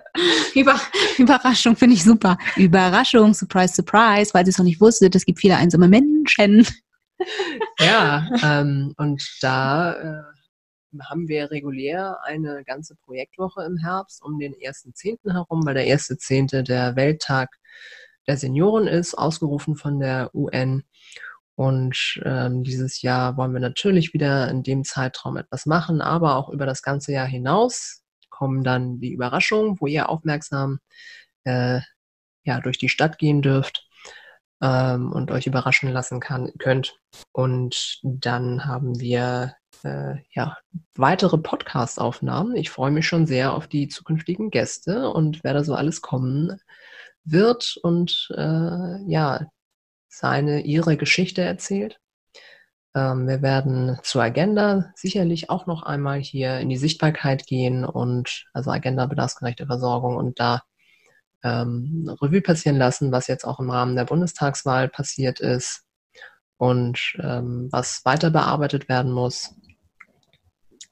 [0.54, 0.80] Über,
[1.18, 2.36] Überraschung finde ich super.
[2.56, 6.66] Überraschung, Surprise, Surprise, weil sie es noch nicht wusstet, es gibt viele einsame Menschen.
[7.80, 10.22] Ja, ähm, und da äh,
[11.02, 15.32] haben wir regulär eine ganze Projektwoche im Herbst um den 1.10.
[15.32, 16.62] herum, weil der 1.10.
[16.62, 17.48] der Welttag
[18.28, 20.84] der Senioren ist, ausgerufen von der UN.
[21.56, 26.50] Und ähm, dieses Jahr wollen wir natürlich wieder in dem Zeitraum etwas machen, aber auch
[26.50, 30.78] über das ganze Jahr hinaus kommen dann die Überraschungen, wo ihr aufmerksam
[31.42, 31.80] äh,
[32.44, 33.88] ja, durch die Stadt gehen dürft
[34.62, 36.96] ähm, und euch überraschen lassen kann, könnt.
[37.32, 40.56] Und dann haben wir äh, ja,
[40.94, 42.54] weitere Podcast-Aufnahmen.
[42.54, 46.60] Ich freue mich schon sehr auf die zukünftigen Gäste und wer da so alles kommen
[47.30, 49.46] wird und äh, ja,
[50.08, 52.00] seine, ihre Geschichte erzählt.
[52.94, 58.46] Ähm, wir werden zur Agenda sicherlich auch noch einmal hier in die Sichtbarkeit gehen und
[58.52, 60.62] also Agenda bedarfsgerechte Versorgung und da
[61.44, 65.84] ähm, Revue passieren lassen, was jetzt auch im Rahmen der Bundestagswahl passiert ist
[66.56, 69.54] und ähm, was weiter bearbeitet werden muss.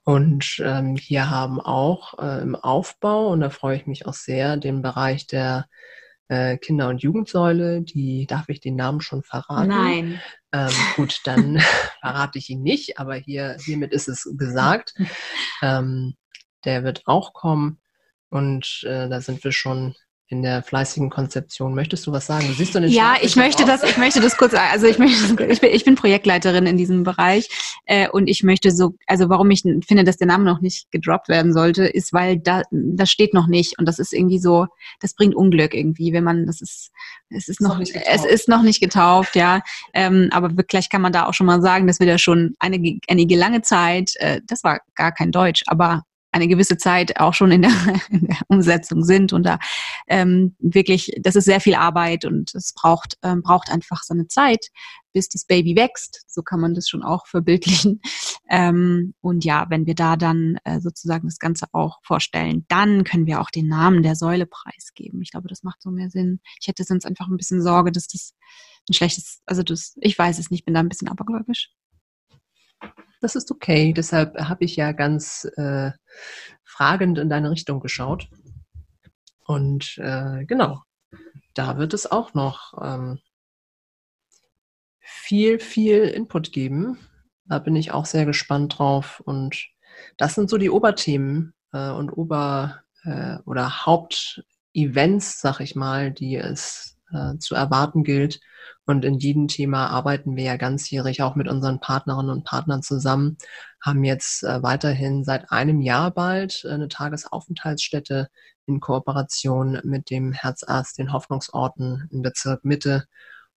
[0.04, 4.56] Und ähm, hier haben auch äh, im Aufbau, und da freue ich mich auch sehr,
[4.56, 5.66] den Bereich der
[6.28, 9.68] äh, Kinder- und Jugendsäule, die darf ich den Namen schon verraten.
[9.68, 10.20] Nein.
[10.52, 11.58] Ähm, gut, dann
[12.00, 14.94] verrate ich ihn nicht, aber hier, hiermit ist es gesagt.
[15.62, 16.16] Ähm,
[16.66, 17.80] der wird auch kommen
[18.28, 19.94] und äh, da sind wir schon
[20.28, 21.74] in der fleißigen Konzeption.
[21.74, 22.48] Möchtest du was sagen?
[22.48, 25.44] Du siehst du den Ja, ich möchte das, ich möchte das kurz, also ich möchte,
[25.44, 27.48] ich bin, ich bin Projektleiterin in diesem Bereich
[27.84, 31.28] äh, und ich möchte so, also warum ich finde, dass der Name noch nicht gedroppt
[31.28, 34.66] werden sollte, ist, weil da, das steht noch nicht und das ist irgendwie so,
[35.00, 36.90] das bringt Unglück irgendwie, wenn man, das ist,
[37.30, 39.60] es ist noch, ist es ist noch nicht getauft, ja,
[39.94, 42.98] ähm, aber vielleicht kann man da auch schon mal sagen, dass wir da schon einige,
[43.06, 46.02] einige lange Zeit, äh, das war gar kein Deutsch, aber
[46.36, 47.70] eine gewisse Zeit auch schon in der,
[48.10, 49.58] in der Umsetzung sind und da
[50.06, 54.66] ähm, wirklich, das ist sehr viel Arbeit und es braucht, ähm, braucht einfach seine Zeit,
[55.12, 56.24] bis das Baby wächst.
[56.26, 58.00] So kann man das schon auch verbildlichen.
[58.48, 63.26] Ähm, und ja, wenn wir da dann äh, sozusagen das Ganze auch vorstellen, dann können
[63.26, 65.22] wir auch den Namen der Säule preisgeben.
[65.22, 66.40] Ich glaube, das macht so mehr Sinn.
[66.60, 68.34] Ich hätte sonst einfach ein bisschen Sorge, dass das
[68.88, 71.70] ein schlechtes, also das, ich weiß es nicht, bin da ein bisschen abergläubisch
[73.20, 73.92] das ist okay.
[73.92, 75.90] Deshalb habe ich ja ganz äh,
[76.64, 78.28] fragend in deine Richtung geschaut.
[79.44, 80.82] Und äh, genau,
[81.54, 83.20] da wird es auch noch ähm,
[85.00, 86.98] viel, viel Input geben.
[87.46, 89.20] Da bin ich auch sehr gespannt drauf.
[89.20, 89.68] Und
[90.16, 96.36] das sind so die Oberthemen äh, und Ober- äh, oder Hauptevents, sag ich mal, die
[96.36, 98.40] es äh, zu erwarten gilt.
[98.84, 103.36] Und in jedem Thema arbeiten wir ja ganzjährig auch mit unseren Partnerinnen und Partnern zusammen,
[103.80, 108.28] haben jetzt äh, weiterhin seit einem Jahr bald eine Tagesaufenthaltsstätte
[108.66, 113.06] in Kooperation mit dem Herzarzt den Hoffnungsorten im Bezirk Mitte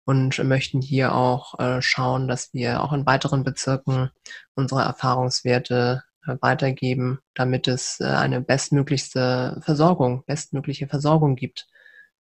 [0.05, 4.09] und möchten hier auch äh, schauen, dass wir auch in weiteren Bezirken
[4.55, 11.67] unsere Erfahrungswerte äh, weitergeben, damit es eine bestmöglichste Versorgung, bestmögliche Versorgung gibt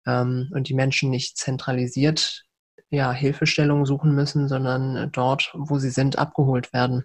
[0.10, 2.44] ähm, und die Menschen nicht zentralisiert
[2.90, 7.04] ja, Hilfestellung suchen müssen, sondern dort, wo sie sind, abgeholt werden.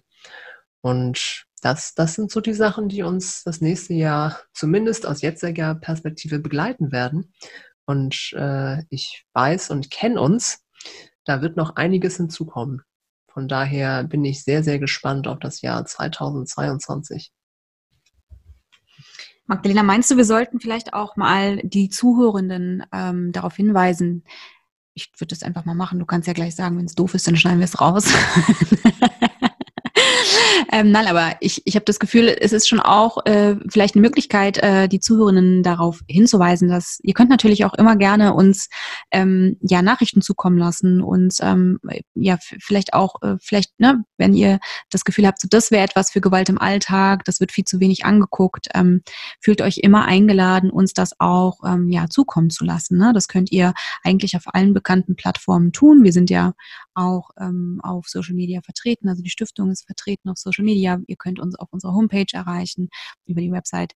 [0.81, 5.75] Und das, das sind so die Sachen, die uns das nächste Jahr zumindest aus jetziger
[5.75, 7.33] Perspektive begleiten werden.
[7.85, 10.63] Und äh, ich weiß und kenne uns,
[11.23, 12.81] da wird noch einiges hinzukommen.
[13.31, 17.31] Von daher bin ich sehr, sehr gespannt auf das Jahr 2022.
[19.47, 24.23] Magdalena, meinst du, wir sollten vielleicht auch mal die Zuhörenden ähm, darauf hinweisen,
[24.95, 25.99] ich würde das einfach mal machen.
[25.99, 28.05] Du kannst ja gleich sagen, wenn es doof ist, dann schneiden wir es raus.
[30.75, 34.01] ähm, nein, aber ich, ich habe das Gefühl, es ist schon auch äh, vielleicht eine
[34.01, 38.67] Möglichkeit, äh, die Zuhörerinnen darauf hinzuweisen, dass ihr könnt natürlich auch immer gerne uns
[39.11, 41.79] ähm, ja Nachrichten zukommen lassen und ähm,
[42.13, 44.59] ja vielleicht auch äh, vielleicht ne, wenn ihr
[44.89, 47.79] das Gefühl habt, so das wäre etwas für Gewalt im Alltag, das wird viel zu
[47.79, 49.01] wenig angeguckt, ähm,
[49.39, 52.97] fühlt euch immer eingeladen, uns das auch ähm, ja zukommen zu lassen.
[52.97, 53.13] Ne?
[53.13, 53.73] Das könnt ihr
[54.03, 56.03] eigentlich auf allen bekannten Plattformen tun.
[56.03, 56.51] Wir sind ja
[56.95, 60.99] auch ähm, auf Social Media vertreten, also die Stiftung ist vertreten auf Social Media.
[61.07, 62.89] Ihr könnt uns auf unserer Homepage erreichen,
[63.25, 63.93] über die Website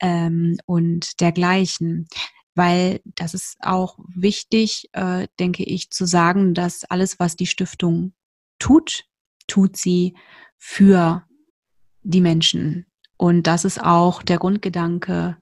[0.00, 2.06] ähm, und dergleichen.
[2.54, 8.12] Weil das ist auch wichtig, äh, denke ich, zu sagen, dass alles, was die Stiftung
[8.58, 9.04] tut,
[9.46, 10.14] tut sie
[10.58, 11.24] für
[12.02, 12.86] die Menschen.
[13.16, 15.36] Und das ist auch der Grundgedanke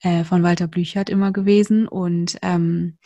[0.00, 1.88] äh, von Walter Blüchert immer gewesen.
[1.88, 2.98] Und ähm,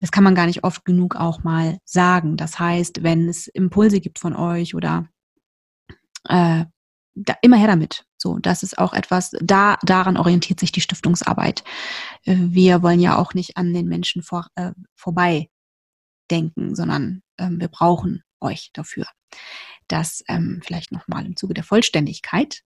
[0.00, 2.36] das kann man gar nicht oft genug auch mal sagen.
[2.36, 5.08] Das heißt, wenn es Impulse gibt von euch oder
[6.28, 6.64] äh,
[7.14, 8.04] da, immer her damit.
[8.16, 11.62] So, das ist auch etwas, da, daran orientiert sich die Stiftungsarbeit.
[12.24, 15.48] Äh, wir wollen ja auch nicht an den Menschen vor, äh, vorbei
[16.30, 19.06] denken, sondern ähm, wir brauchen euch dafür.
[19.88, 22.62] Das ähm, vielleicht nochmal im Zuge der Vollständigkeit.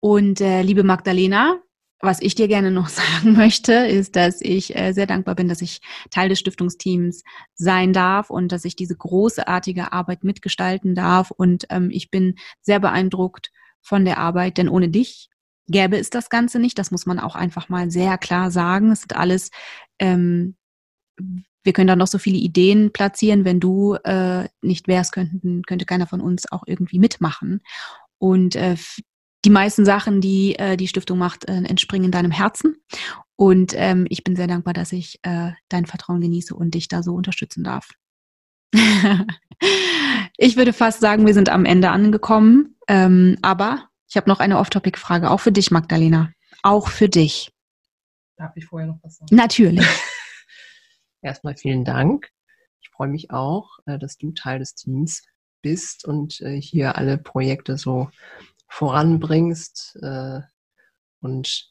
[0.00, 1.60] Und äh, liebe Magdalena,
[2.00, 5.62] was ich dir gerne noch sagen möchte, ist, dass ich äh, sehr dankbar bin, dass
[5.62, 5.80] ich
[6.10, 7.22] Teil des Stiftungsteams
[7.54, 11.30] sein darf und dass ich diese großartige Arbeit mitgestalten darf.
[11.30, 15.28] Und ähm, ich bin sehr beeindruckt von der Arbeit, denn ohne dich
[15.66, 16.78] gäbe es das Ganze nicht.
[16.78, 18.92] Das muss man auch einfach mal sehr klar sagen.
[18.92, 19.50] Es sind alles,
[19.98, 20.56] ähm,
[21.16, 23.44] wir können da noch so viele Ideen platzieren.
[23.44, 27.62] Wenn du äh, nicht wärst, könnten, könnte keiner von uns auch irgendwie mitmachen.
[28.18, 28.76] Und äh,
[29.44, 32.76] die meisten Sachen, die äh, die Stiftung macht, äh, entspringen deinem Herzen.
[33.36, 37.02] Und ähm, ich bin sehr dankbar, dass ich äh, dein Vertrauen genieße und dich da
[37.02, 37.90] so unterstützen darf.
[40.36, 42.76] ich würde fast sagen, wir sind am Ende angekommen.
[42.88, 46.32] Ähm, aber ich habe noch eine Off-Topic-Frage, auch für dich, Magdalena.
[46.62, 47.52] Auch für dich.
[48.36, 49.34] Darf ich vorher noch was sagen?
[49.34, 49.86] Natürlich.
[51.22, 52.30] Erstmal vielen Dank.
[52.80, 55.22] Ich freue mich auch, äh, dass du Teil des Teams
[55.62, 58.10] bist und äh, hier alle Projekte so
[58.74, 60.40] voranbringst äh,
[61.20, 61.70] und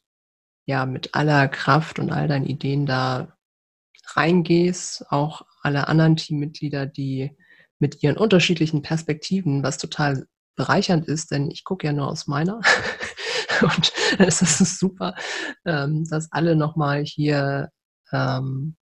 [0.64, 3.36] ja mit aller Kraft und all deinen Ideen da
[4.14, 7.36] reingehst, auch alle anderen Teammitglieder, die
[7.78, 10.26] mit ihren unterschiedlichen Perspektiven, was total
[10.56, 12.60] bereichernd ist, denn ich gucke ja nur aus meiner
[13.60, 15.14] und es ist super,
[15.66, 17.68] ähm, dass alle nochmal hier
[18.12, 18.76] ähm,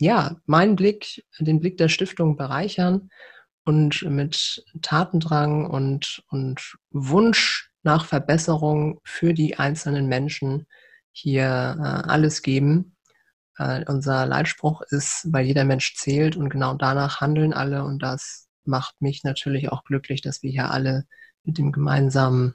[0.00, 3.10] ja meinen Blick, den Blick der Stiftung bereichern
[3.68, 10.66] und mit Tatendrang und, und Wunsch nach Verbesserung für die einzelnen Menschen
[11.12, 12.96] hier äh, alles geben.
[13.58, 18.48] Äh, unser Leitspruch ist, weil jeder Mensch zählt und genau danach handeln alle und das
[18.64, 21.04] macht mich natürlich auch glücklich, dass wir hier alle
[21.42, 22.54] mit dem gemeinsamen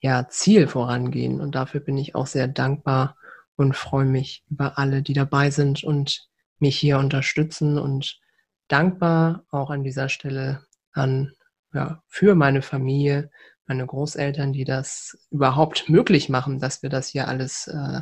[0.00, 3.16] ja, Ziel vorangehen und dafür bin ich auch sehr dankbar
[3.56, 6.28] und freue mich über alle, die dabei sind und
[6.58, 8.20] mich hier unterstützen und
[8.68, 11.32] dankbar auch an dieser Stelle an,
[11.72, 13.30] ja, für meine Familie,
[13.66, 18.00] meine Großeltern, die das überhaupt möglich machen, dass wir das hier alles äh,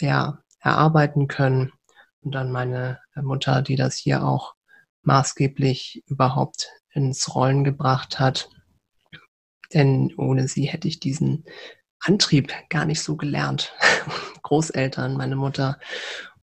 [0.00, 1.72] ja, erarbeiten können.
[2.20, 4.54] Und dann meine Mutter, die das hier auch
[5.02, 8.50] maßgeblich überhaupt ins Rollen gebracht hat.
[9.72, 11.44] Denn ohne sie hätte ich diesen
[12.00, 13.72] Antrieb gar nicht so gelernt.
[14.42, 15.78] Großeltern, meine Mutter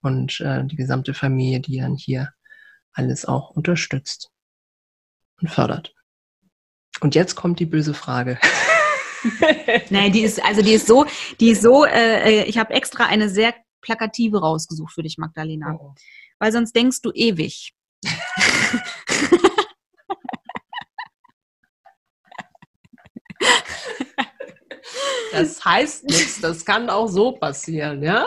[0.01, 2.30] und äh, die gesamte Familie, die dann hier
[2.96, 4.32] alles auch unterstützt
[5.41, 5.93] und fördert.
[7.02, 8.39] Und jetzt kommt die böse Frage.
[9.89, 11.06] Nein, die ist also die ist so,
[11.39, 11.86] die ist so.
[11.86, 15.93] Äh, äh ich habe extra eine sehr plakative rausgesucht für dich, Magdalena, oh.
[16.39, 17.74] weil sonst denkst du ewig.
[25.36, 28.26] Das heißt nichts, das kann auch so passieren, ja?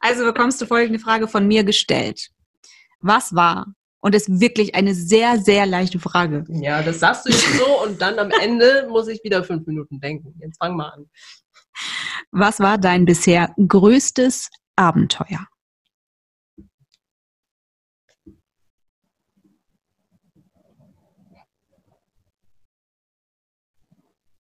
[0.00, 2.30] Also bekommst du folgende Frage von mir gestellt.
[3.00, 3.74] Was war?
[4.00, 6.44] Und das ist wirklich eine sehr, sehr leichte Frage.
[6.48, 9.98] Ja, das sagst du jetzt so und dann am Ende muss ich wieder fünf Minuten
[10.00, 10.34] denken.
[10.40, 11.10] Jetzt fang mal an.
[12.30, 15.46] Was war dein bisher größtes Abenteuer?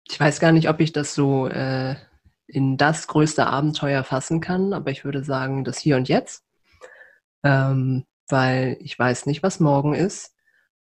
[0.10, 1.96] Ich weiß gar nicht, ob ich das so äh,
[2.48, 6.44] in das größte Abenteuer fassen kann, aber ich würde sagen, das Hier und Jetzt.
[7.44, 10.36] Ähm, weil ich weiß nicht, was morgen ist.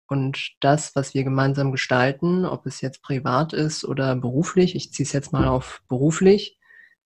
[0.07, 5.07] Und das, was wir gemeinsam gestalten, ob es jetzt privat ist oder beruflich, ich ziehe
[5.07, 6.59] es jetzt mal auf beruflich,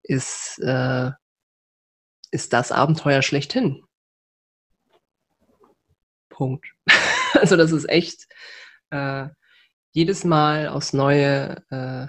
[0.02, 1.10] ist, äh,
[2.30, 3.82] ist das Abenteuer schlechthin.
[6.28, 6.66] Punkt.
[7.34, 8.26] also das ist echt
[8.90, 9.28] äh,
[9.92, 12.06] jedes Mal aufs Neue äh,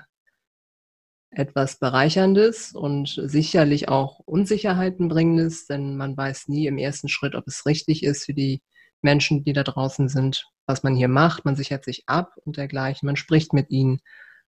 [1.36, 7.48] etwas Bereicherndes und sicherlich auch Unsicherheiten bringendes, denn man weiß nie im ersten Schritt, ob
[7.48, 8.62] es richtig ist für die
[9.02, 11.46] Menschen, die da draußen sind, was man hier macht.
[11.46, 14.00] Man sichert sich ab und dergleichen, man spricht mit ihnen.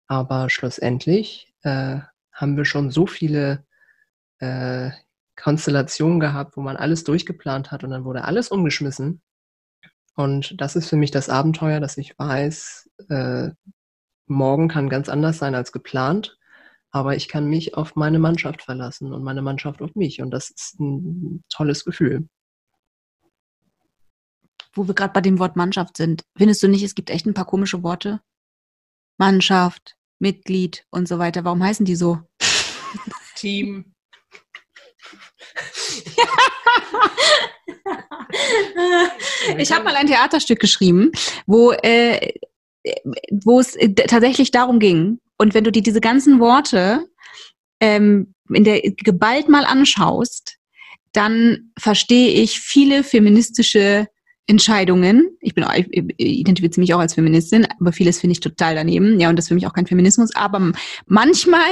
[0.08, 2.00] Aber schlussendlich äh,
[2.34, 3.66] haben wir schon so viele
[4.40, 4.92] äh,
[5.36, 9.22] Konstellationen gehabt, wo man alles durchgeplant hat und dann wurde alles umgeschmissen.
[10.16, 13.50] Und das ist für mich das Abenteuer, dass ich weiß, äh,
[14.28, 16.38] morgen kann ganz anders sein als geplant,
[16.92, 20.22] aber ich kann mich auf meine Mannschaft verlassen und meine Mannschaft auf mich.
[20.22, 22.28] Und das ist ein tolles Gefühl.
[24.74, 27.34] Wo wir gerade bei dem Wort Mannschaft sind, findest du nicht, es gibt echt ein
[27.34, 28.22] paar komische Worte?
[29.18, 31.44] Mannschaft, Mitglied und so weiter.
[31.46, 32.20] Warum heißen die so?
[33.36, 33.94] Team.
[39.58, 41.12] ich habe mal ein Theaterstück geschrieben,
[41.46, 42.34] wo, äh,
[43.32, 45.20] wo es äh, tatsächlich darum ging.
[45.42, 47.08] Und wenn du dir diese ganzen Worte
[47.80, 50.58] ähm, in der geballt mal anschaust,
[51.14, 54.06] dann verstehe ich viele feministische
[54.46, 55.36] Entscheidungen.
[55.40, 59.20] Ich bin, ich identifiziere mich auch als Feministin, aber vieles finde ich total daneben.
[59.20, 60.30] Ja, und das ist für mich auch kein Feminismus.
[60.36, 60.74] Aber
[61.08, 61.72] manchmal,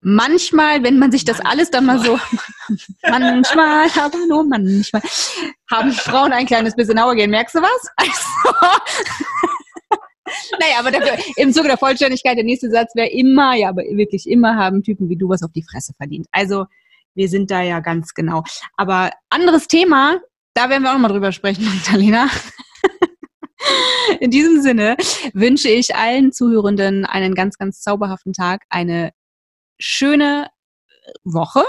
[0.00, 2.18] manchmal, wenn man sich das alles dann mal so,
[3.08, 5.02] manchmal, aber nur manchmal,
[5.70, 7.30] haben Frauen ein kleines bisschen Auge gehen.
[7.30, 7.86] Merkst du was?
[7.94, 8.66] Also,
[10.58, 14.28] naja, aber dafür, im Zuge der Vollständigkeit, der nächste Satz wäre immer, ja, aber wirklich
[14.28, 16.26] immer haben Typen wie du was auf die Fresse verdient.
[16.32, 16.66] Also,
[17.14, 18.44] wir sind da ja ganz genau.
[18.76, 20.20] Aber anderes Thema,
[20.54, 22.28] da werden wir auch nochmal drüber sprechen, Magdalena.
[24.20, 24.96] In diesem Sinne
[25.34, 29.12] wünsche ich allen Zuhörenden einen ganz, ganz zauberhaften Tag, eine
[29.78, 30.48] schöne
[31.24, 31.64] Woche,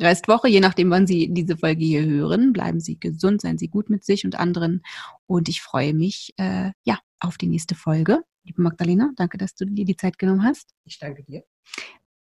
[0.00, 2.52] Restwoche, je nachdem, wann Sie diese Folge hier hören.
[2.52, 4.82] Bleiben Sie gesund, seien Sie gut mit sich und anderen.
[5.26, 8.22] Und ich freue mich äh, ja, auf die nächste Folge.
[8.44, 10.74] Liebe Magdalena, danke, dass du dir die Zeit genommen hast.
[10.84, 11.44] Ich danke dir.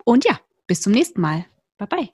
[0.05, 1.47] Und ja, bis zum nächsten Mal.
[1.77, 2.11] Bye bye.